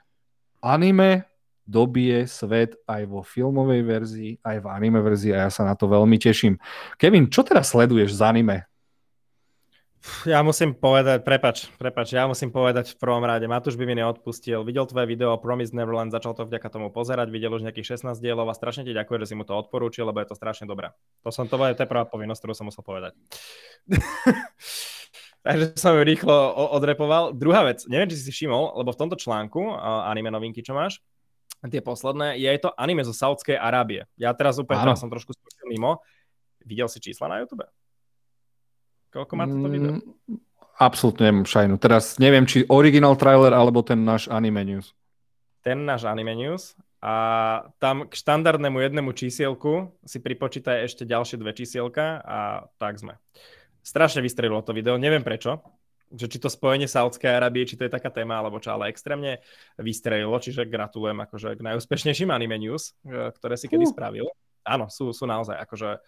[0.63, 1.27] Anime
[1.65, 5.89] dobije svet aj vo filmovej verzii, aj v anime verzii a ja sa na to
[5.89, 6.61] veľmi teším.
[7.01, 8.57] Kevin, čo teraz sleduješ z anime?
[10.21, 14.61] Ja musím povedať, prepač, prepač, ja musím povedať v prvom rade, Matúš by mi neodpustil,
[14.61, 18.21] videl tvoje video o Promise Neverland, začal to vďaka tomu pozerať, videl už nejakých 16
[18.21, 20.93] dielov a strašne ti ďakujem, že si mu to odporúčil, lebo je to strašne dobré.
[21.25, 23.17] To som to, to je prvá povinnosť, ktorú som musel povedať.
[25.45, 27.33] Takže som ju rýchlo odrepoval.
[27.33, 29.73] Druhá vec, neviem, či si všimol, lebo v tomto článku,
[30.05, 31.01] anime novinky, čo máš,
[31.69, 34.05] tie posledné, je to anime zo Saudskej Arábie.
[34.15, 35.33] Ja teraz úplne teraz som trošku
[35.69, 36.01] mimo.
[36.65, 37.65] Videl si čísla na YouTube?
[39.13, 40.01] Koľko má toto video?
[40.01, 40.41] Mm,
[40.81, 41.75] absolútne nemám šajnu.
[41.79, 44.91] Teraz neviem, či original trailer alebo ten náš anime news.
[45.63, 46.75] Ten náš anime news.
[47.05, 47.13] A
[47.77, 53.21] tam k štandardnému jednému čísielku si pripočítaj ešte ďalšie dve čísielka a tak sme.
[53.85, 55.61] Strašne vystrelilo to video, neviem prečo,
[56.13, 59.41] že či to spojenie Saudskej Arábie, či to je taká téma, alebo čo, ale extrémne
[59.81, 63.91] vystrelilo, čiže gratulujem akože k najúspešnejším anime news, e, ktoré si kedy uh.
[63.91, 64.27] spravil.
[64.65, 66.01] Áno, sú, sú naozaj akože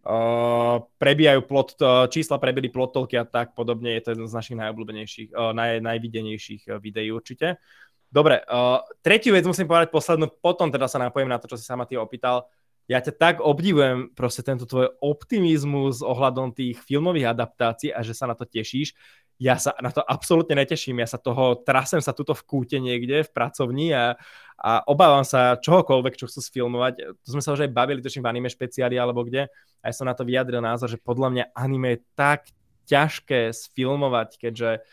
[0.00, 4.00] Uh, prebijajú plot, uh, čísla prebili plotolky a tak podobne.
[4.00, 7.60] Je to jeden z našich najobľúbenejších, uh, naj, najvidenejších videí určite.
[8.08, 11.68] Dobre, uh, tretiu vec musím povedať poslednú, potom teda sa napojím na to, čo si
[11.68, 12.48] sa ma ty opýtal.
[12.88, 18.24] Ja ťa tak obdivujem, proste tento tvoj optimizmus ohľadom tých filmových adaptácií a že sa
[18.24, 18.96] na to tešíš
[19.40, 21.00] ja sa na to absolútne neteším.
[21.00, 24.12] Ja sa toho trasem sa tuto v kúte niekde v pracovni a,
[24.60, 27.24] a obávam sa čohokoľvek, čo chcú sfilmovať.
[27.24, 29.48] To sme sa už aj bavili, točím v anime špeciáli alebo kde.
[29.80, 32.52] A ja som na to vyjadril názor, že podľa mňa anime je tak
[32.84, 34.84] ťažké sfilmovať, keďže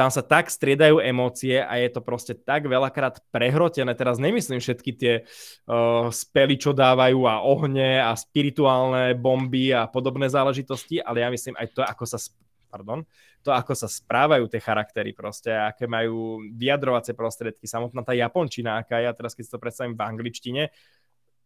[0.00, 3.92] tam sa tak striedajú emócie a je to proste tak veľakrát prehrotené.
[3.92, 10.32] Teraz nemyslím všetky tie uh, spely, čo dávajú a ohne a spirituálne bomby a podobné
[10.32, 12.16] záležitosti, ale ja myslím aj to, ako sa
[12.70, 13.02] pardon,
[13.42, 19.02] to, ako sa správajú tie charaktery proste, aké majú vyjadrovacie prostriedky, samotná tá japončina, aká
[19.02, 20.62] ja teraz keď si to predstavím v angličtine,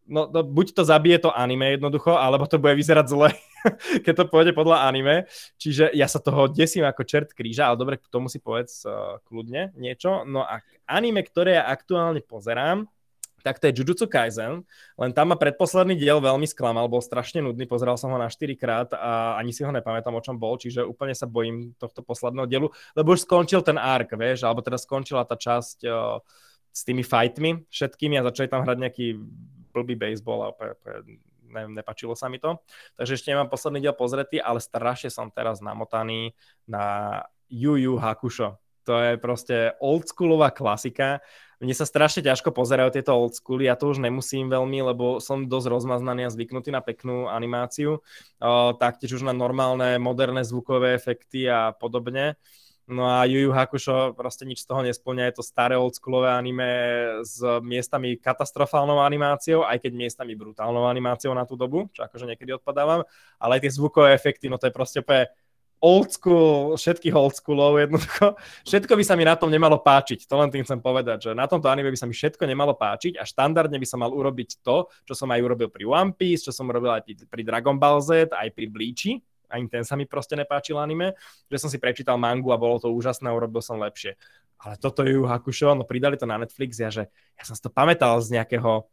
[0.06, 3.28] no, no buď to zabije to anime jednoducho, alebo to bude vyzerať zle,
[4.04, 5.24] keď to pôjde podľa anime.
[5.56, 9.20] Čiže ja sa toho desím ako čert kríža, ale dobre, k tomu si povedz uh,
[9.24, 10.28] kľudne niečo.
[10.28, 12.84] No a anime, ktoré ja aktuálne pozerám,
[13.44, 14.64] tak to je Jujutsu Kaisen,
[14.96, 18.56] len tam ma predposledný diel veľmi sklamal, bol strašne nudný, pozeral som ho na 4
[18.56, 22.48] krát a ani si ho nepamätám, o čom bol, čiže úplne sa bojím tohto posledného
[22.48, 26.24] dielu, lebo už skončil ten ark, vieš, alebo teda skončila tá časť o,
[26.72, 29.06] s tými fightmi všetkými a začali tam hrať nejaký
[29.76, 30.98] blbý baseball a úplne, úplne
[31.54, 32.58] neviem, nepačilo sa mi to.
[32.98, 36.34] Takže ešte nemám posledný diel pozretý, ale strašne som teraz namotaný
[36.66, 38.58] na Yu Yu Hakusho.
[38.84, 41.24] To je proste oldschoolová klasika.
[41.62, 45.48] Mne sa strašne ťažko pozerajú tieto old schooly, ja to už nemusím veľmi, lebo som
[45.48, 51.48] dosť rozmaznaný a zvyknutý na peknú animáciu, uh, taktiež už na normálne, moderné zvukové efekty
[51.48, 52.36] a podobne.
[52.84, 56.68] No a Yu Yu Hakusho proste nič z toho nesplňa, je to staré oldschoolové anime
[57.24, 62.52] s miestami katastrofálnou animáciou, aj keď miestami brutálnou animáciou na tú dobu, čo akože niekedy
[62.52, 63.08] odpadávam,
[63.40, 65.32] ale aj tie zvukové efekty, no to je proste úplne
[65.84, 68.40] old school, všetkých old schoolov jednoducho.
[68.64, 70.24] Všetko by sa mi na tom nemalo páčiť.
[70.24, 73.20] To len tým chcem povedať, že na tomto anime by sa mi všetko nemalo páčiť
[73.20, 76.56] a štandardne by som mal urobiť to, čo som aj urobil pri One Piece, čo
[76.56, 79.20] som urobil aj pri Dragon Ball Z, aj pri Bleachi.
[79.52, 81.12] Ani ten sa mi proste nepáčil anime,
[81.52, 84.16] že som si prečítal mangu a bolo to úžasné urobil som lepšie.
[84.64, 87.68] Ale toto je Hakusho, no pridali to na Netflix, ja, že ja som si to
[87.68, 88.88] pamätal z nejakého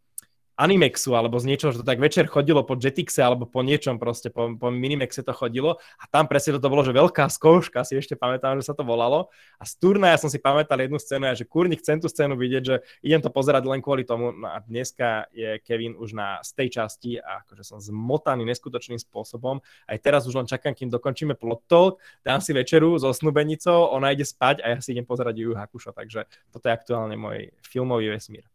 [0.60, 4.28] Animexu alebo z niečoho, že to tak večer chodilo po Jetixe alebo po niečom proste,
[4.28, 8.20] po, po Minimexe to chodilo a tam presne to bolo, že veľká skouška, si ešte
[8.20, 11.48] pamätám, že sa to volalo a z turnaja som si pamätal jednu scénu a že
[11.48, 15.32] kurník chcem tú scénu vidieť, že idem to pozerať len kvôli tomu no a dneska
[15.32, 19.64] je Kevin už na z tej časti a akože som zmotaný neskutočným spôsobom.
[19.88, 24.12] Aj teraz už len čakám, kým dokončíme plot talk, dám si večeru so snubenicou, ona
[24.12, 28.14] ide spať a ja si idem pozerať Yu Hakusho, takže toto je aktuálne môj filmový
[28.14, 28.46] vesmír.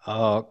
[0.00, 0.44] Uh,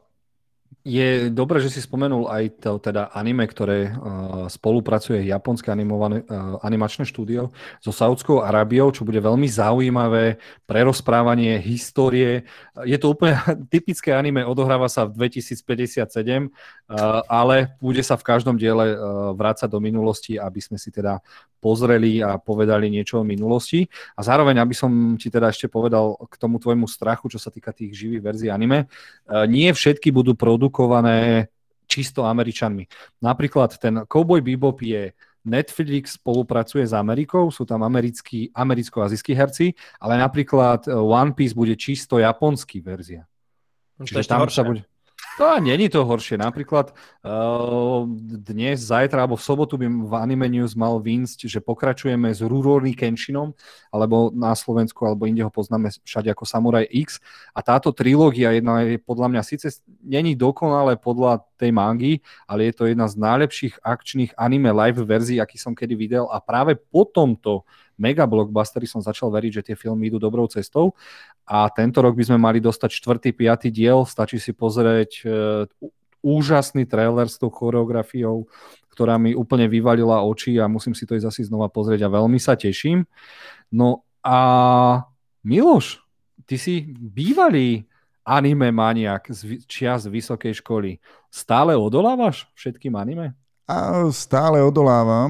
[0.90, 6.56] je dobré, že si spomenul aj to teda anime, ktoré uh, spolupracuje japonské animované, uh,
[6.64, 7.52] animačné štúdio
[7.84, 12.48] so Saudskou Arábiou, čo bude veľmi zaujímavé pre rozprávanie histórie.
[12.88, 13.36] Je to úplne
[13.74, 19.68] typické anime, odohráva sa v 2057, uh, ale bude sa v každom diele uh, vrácať
[19.68, 21.20] do minulosti, aby sme si teda
[21.60, 23.84] pozreli a povedali niečo o minulosti.
[24.16, 24.90] A zároveň, aby som
[25.20, 28.88] ti teda ešte povedal k tomu tvojmu strachu, čo sa týka tých živých verzií anime,
[28.88, 31.48] uh, nie všetky budú produkované
[31.88, 32.84] čisto Američanmi.
[33.24, 35.16] Napríklad ten Cowboy Bebop je
[35.48, 39.72] Netflix spolupracuje s Amerikou, sú tam americkí, americko-azijskí herci,
[40.04, 43.24] ale napríklad One Piece bude čisto japonský verzia.
[44.04, 44.84] Čiže tam sa bude...
[45.40, 46.36] To není to horšie.
[46.36, 48.04] Napríklad uh,
[48.44, 52.92] dnes, zajtra alebo v sobotu by v Anime News mal výjsť, že pokračujeme s Rurouni
[52.92, 53.56] Kenshinom,
[53.88, 57.24] alebo na Slovensku, alebo inde ho poznáme všade ako Samurai X.
[57.56, 62.74] A táto trilógia jedna je podľa mňa síce není dokonale podľa tej mangy, ale je
[62.76, 66.28] to jedna z najlepších akčných anime live verzií, aký som kedy videl.
[66.28, 67.64] A práve po tomto
[68.00, 70.96] mega blockbustery som začal veriť, že tie filmy idú dobrou cestou
[71.44, 75.68] a tento rok by sme mali dostať čtvrtý, piatý diel, stačí si pozrieť uh,
[76.24, 78.48] úžasný trailer s tou choreografiou,
[78.92, 82.40] ktorá mi úplne vyvalila oči a musím si to ísť asi znova pozrieť a veľmi
[82.40, 83.08] sa teším.
[83.72, 84.40] No a
[85.44, 86.04] Miloš,
[86.44, 87.88] ty si bývalý
[88.28, 91.00] anime maniak z čias vysokej školy.
[91.32, 93.39] Stále odolávaš všetkým anime?
[93.70, 95.30] A stále odolávam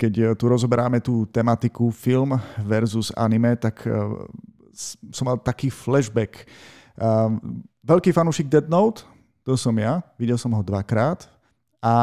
[0.00, 2.32] keď tu rozoberáme tú tematiku film
[2.64, 3.92] versus anime, tak e,
[5.12, 6.48] som mal taký flashback.
[7.84, 9.04] Veľký fanúšik Dead Note,
[9.44, 11.28] to som ja, videl som ho dvakrát
[11.84, 11.94] a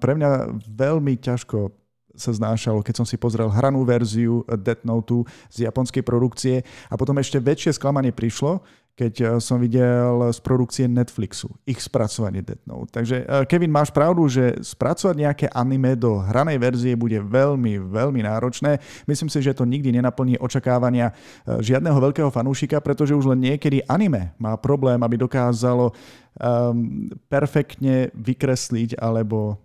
[0.00, 1.68] pre mňa veľmi ťažko
[2.16, 7.16] sa znášalo, keď som si pozrel hranú verziu Death Note z japonskej produkcie a potom
[7.16, 8.60] ešte väčšie sklamanie prišlo,
[9.00, 12.92] keď eh, som videl z produkcie Netflixu, ich spracovanie Death Note.
[12.92, 18.20] Takže eh, Kevin, máš pravdu, že spracovať nejaké anime do hranej verzie bude veľmi, veľmi
[18.20, 18.76] náročné.
[19.08, 23.80] Myslím si, že to nikdy nenaplní očakávania eh, žiadneho veľkého fanúšika, pretože už len niekedy
[23.88, 29.56] anime má problém, aby dokázalo um, perfektne vykresliť alebo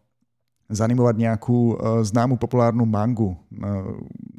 [0.66, 3.38] zanimovať nejakú známu populárnu mangu,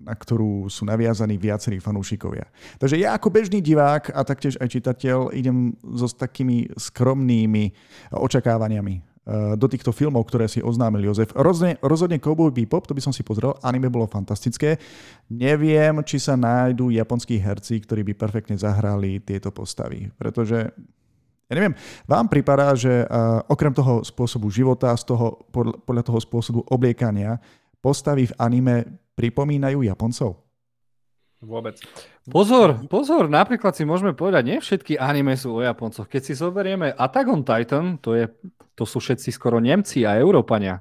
[0.06, 2.46] na ktorú sú naviazaní viacerí fanúšikovia.
[2.78, 7.74] Takže ja ako bežný divák a taktiež aj čitateľ idem so takými skromnými
[8.14, 11.34] očakávaniami uh, do týchto filmov, ktoré si oznámil Jozef.
[11.34, 14.78] Rozhodne, rozhodne Cowboy Bebop, to by som si pozrel, anime bolo fantastické.
[15.26, 20.70] Neviem, či sa nájdú japonskí herci, ktorí by perfektne zahrali tieto postavy, pretože
[21.46, 21.78] ja neviem,
[22.10, 25.46] vám pripadá, že uh, okrem toho spôsobu života, z toho,
[25.86, 27.38] podľa toho spôsobu obliekania,
[27.78, 30.46] postavy v anime pripomínajú Japoncov?
[31.40, 31.76] Vôbec.
[32.26, 36.08] Pozor, pozor, napríklad si môžeme povedať, nie všetky anime sú o Japoncoch.
[36.08, 38.24] Keď si zoberieme Attack on Titan, to, je,
[38.72, 40.80] to sú všetci skoro Nemci a Európania.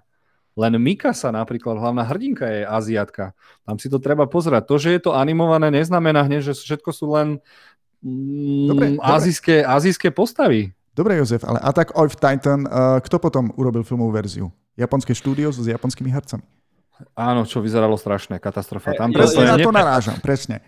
[0.55, 3.35] Len Mikasa napríklad, hlavná hrdinka je Aziatka.
[3.67, 4.63] Tam si to treba pozerať.
[4.71, 7.43] To, že je to animované, neznamená hneď, že všetko sú len
[8.71, 9.75] dobre, mm, azijské, dobre.
[9.75, 10.71] azijské postavy.
[10.95, 14.47] Dobre, Jozef, ale Attack of Titan, uh, kto potom urobil filmovú verziu?
[14.79, 16.47] Japonské štúdio s japonskými hercami.
[17.15, 18.95] Áno, čo vyzeralo strašné, katastrofa.
[18.95, 20.63] Tam presne ja na to narážam, presne.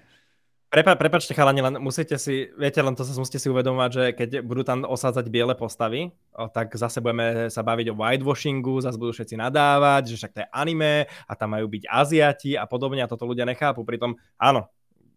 [0.68, 4.30] Prepa, prepačte chalani, len musíte si, viete, len to sa musíte si uvedomovať, že keď
[4.44, 9.16] budú tam osádzať biele postavy, o, tak zase budeme sa baviť o whitewashingu, zase budú
[9.16, 13.08] všetci nadávať, že však to je anime a tam majú byť Aziati a podobne a
[13.08, 13.88] toto ľudia nechápu.
[13.88, 14.68] Pritom áno,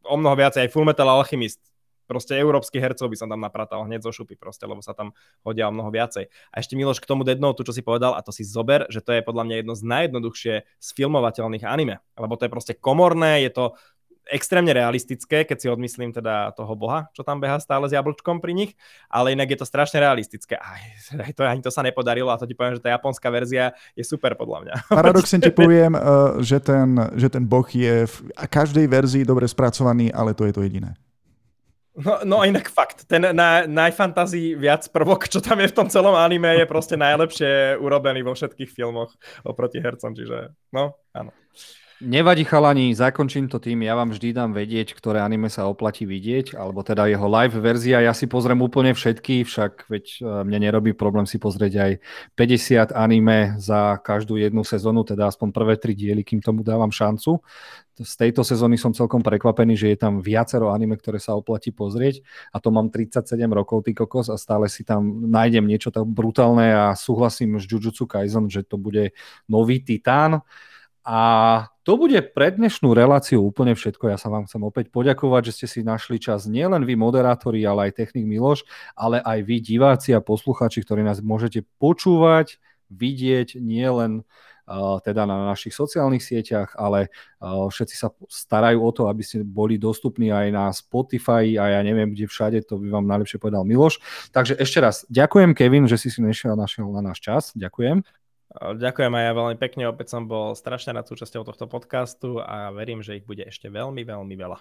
[0.07, 1.59] o mnoho viacej aj Fullmetal Alchemist
[2.11, 5.15] proste európsky hercov by som tam napratal hneď zo šupy proste, lebo sa tam
[5.47, 6.27] hodia o mnoho viacej.
[6.51, 8.99] A ešte Miloš k tomu Dead Note, čo si povedal, a to si zober, že
[8.99, 13.55] to je podľa mňa jedno z najjednoduchšie sfilmovateľných anime, lebo to je proste komorné, je
[13.55, 13.65] to
[14.31, 18.55] extrémne realistické, keď si odmyslím teda toho boha, čo tam beha stále s jablčkom pri
[18.55, 18.73] nich,
[19.11, 20.57] ale inak je to strašne realistické.
[20.57, 20.81] Aj,
[21.35, 24.39] to, ani to sa nepodarilo a to ti poviem, že tá japonská verzia je super
[24.39, 24.75] podľa mňa.
[25.03, 26.01] Paradoxne ti poviem, eh,
[26.47, 30.63] že ten, že ten boh je v každej verzii dobre spracovaný, ale to je to
[30.63, 30.95] jediné.
[31.99, 36.15] No, no inak fakt, ten na, najfantazí viac prvok, čo tam je v tom celom
[36.15, 39.11] anime, je proste najlepšie urobený vo všetkých filmoch
[39.43, 41.35] oproti hercom, čiže no, áno.
[42.01, 46.57] Nevadí chalani, zakončím to tým, ja vám vždy dám vedieť, ktoré anime sa oplatí vidieť,
[46.57, 50.97] alebo teda jeho live verzia, ja si pozriem úplne všetky, však veď e, mne nerobí
[50.97, 51.93] problém si pozrieť aj
[52.41, 57.45] 50 anime za každú jednu sezónu, teda aspoň prvé tri diely, kým tomu dávam šancu.
[58.01, 62.25] Z tejto sezóny som celkom prekvapený, že je tam viacero anime, ktoré sa oplatí pozrieť
[62.49, 66.73] a to mám 37 rokov, ty kokos, a stále si tam nájdem niečo tak brutálne
[66.73, 69.13] a súhlasím s Jujutsu Kaisen, že to bude
[69.53, 70.41] nový titán.
[71.01, 74.15] A to bude pre dnešnú reláciu úplne všetko.
[74.15, 77.91] Ja sa vám chcem opäť poďakovať, že ste si našli čas nielen vy moderátori, ale
[77.91, 78.63] aj technik Miloš,
[78.95, 82.63] ale aj vy diváci a posluchači, ktorí nás môžete počúvať,
[82.95, 87.11] vidieť nielen uh, teda na našich sociálnych sieťach, ale
[87.43, 92.15] všetci sa starajú o to, aby ste boli dostupní aj na Spotify a ja neviem,
[92.15, 93.99] kde všade, to by vám najlepšie povedal Miloš.
[94.31, 97.51] Takže ešte raz ďakujem, Kevin, že si si nešiel našiel na náš čas.
[97.59, 98.07] Ďakujem.
[98.59, 102.99] Ďakujem aj ja veľmi pekne, opäť som bol strašne nad súčasťou tohto podcastu a verím,
[102.99, 104.59] že ich bude ešte veľmi, veľmi veľa.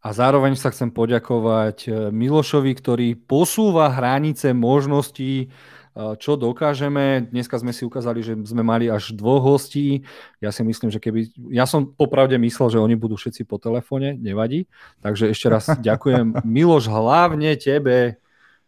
[0.00, 7.28] A zároveň sa chcem poďakovať eh, Milošovi, ktorý posúva hranice možností, eh, čo dokážeme.
[7.28, 10.06] Dneska sme si ukázali, že sme mali až dvoch hostí.
[10.40, 11.52] Ja si myslím, že keby...
[11.52, 14.70] Ja som popravde myslel, že oni budú všetci po telefóne, nevadí.
[15.04, 16.48] Takže ešte raz ďakujem.
[16.48, 18.16] Miloš, hlavne tebe,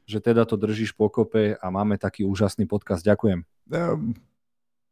[0.05, 3.01] že teda to držíš pokope a máme taký úžasný podcast.
[3.07, 3.52] Ďakujem.
[3.71, 4.15] Um,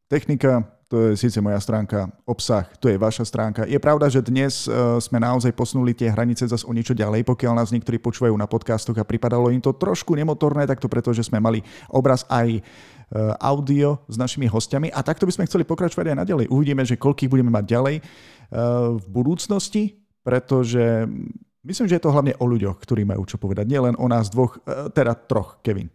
[0.06, 3.62] technika, to je síce moja stránka, obsah, to je vaša stránka.
[3.62, 7.62] Je pravda, že dnes uh, sme naozaj posunuli tie hranice zase o niečo ďalej, pokiaľ
[7.62, 11.22] nás niektorí počúvajú na podcastoch a pripadalo im to trošku nemotorné, tak to preto, že
[11.22, 16.10] sme mali obraz aj uh, audio s našimi hostiami a takto by sme chceli pokračovať
[16.10, 16.46] aj naďalej.
[16.50, 19.94] Uvidíme, že koľkých budeme mať ďalej uh, v budúcnosti,
[20.26, 21.06] pretože
[21.62, 24.58] myslím, že je to hlavne o ľuďoch, ktorí majú čo povedať, nielen o nás dvoch,
[24.90, 25.86] teda troch, Kevin.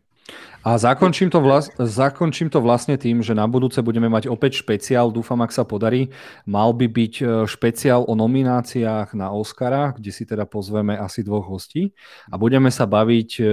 [0.65, 5.13] A zakončím to, vlas- zakončím to vlastne tým, že na budúce budeme mať opäť špeciál,
[5.13, 6.09] dúfam, ak sa podarí.
[6.49, 11.45] Mal by byť e, špeciál o nomináciách na Oscara, kde si teda pozveme asi dvoch
[11.45, 11.93] hostí
[12.33, 13.45] a budeme sa baviť, e,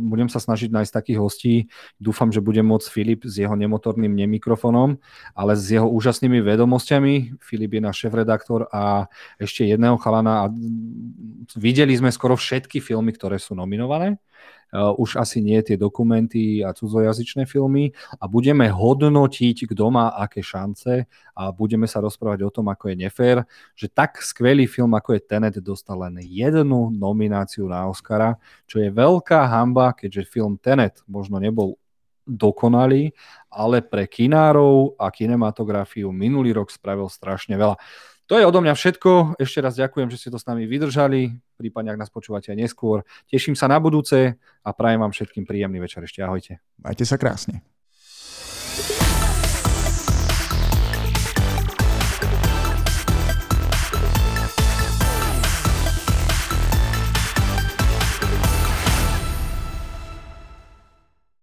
[0.00, 1.54] budem sa snažiť nájsť takých hostí.
[2.00, 4.96] Dúfam, že bude môcť Filip s jeho nemotorným nemikrofonom,
[5.36, 7.44] ale s jeho úžasnými vedomosťami.
[7.44, 9.04] Filip je náš šéf-redaktor a
[9.36, 10.48] ešte jedného chalana.
[10.48, 10.52] A
[11.60, 14.16] videli sme skoro všetky filmy, ktoré sú nominované.
[14.68, 20.44] Uh, už asi nie tie dokumenty a cudzojazyčné filmy a budeme hodnotiť, kto má aké
[20.44, 23.36] šance a budeme sa rozprávať o tom, ako je nefér,
[23.72, 28.36] že tak skvelý film, ako je Tenet, dostal len jednu nomináciu na Oscara,
[28.68, 31.80] čo je veľká hamba, keďže film Tenet možno nebol
[32.28, 33.16] dokonalý,
[33.48, 37.80] ale pre kinárov a kinematografiu minulý rok spravil strašne veľa.
[38.28, 39.40] To je odo mňa všetko.
[39.40, 41.32] Ešte raz ďakujem, že ste to s nami vydržali.
[41.56, 43.00] Prípadne, ak nás počúvate aj neskôr.
[43.24, 46.04] Teším sa na budúce a prajem vám všetkým príjemný večer.
[46.04, 46.60] Ešte ahojte.
[46.76, 47.64] Majte sa krásne.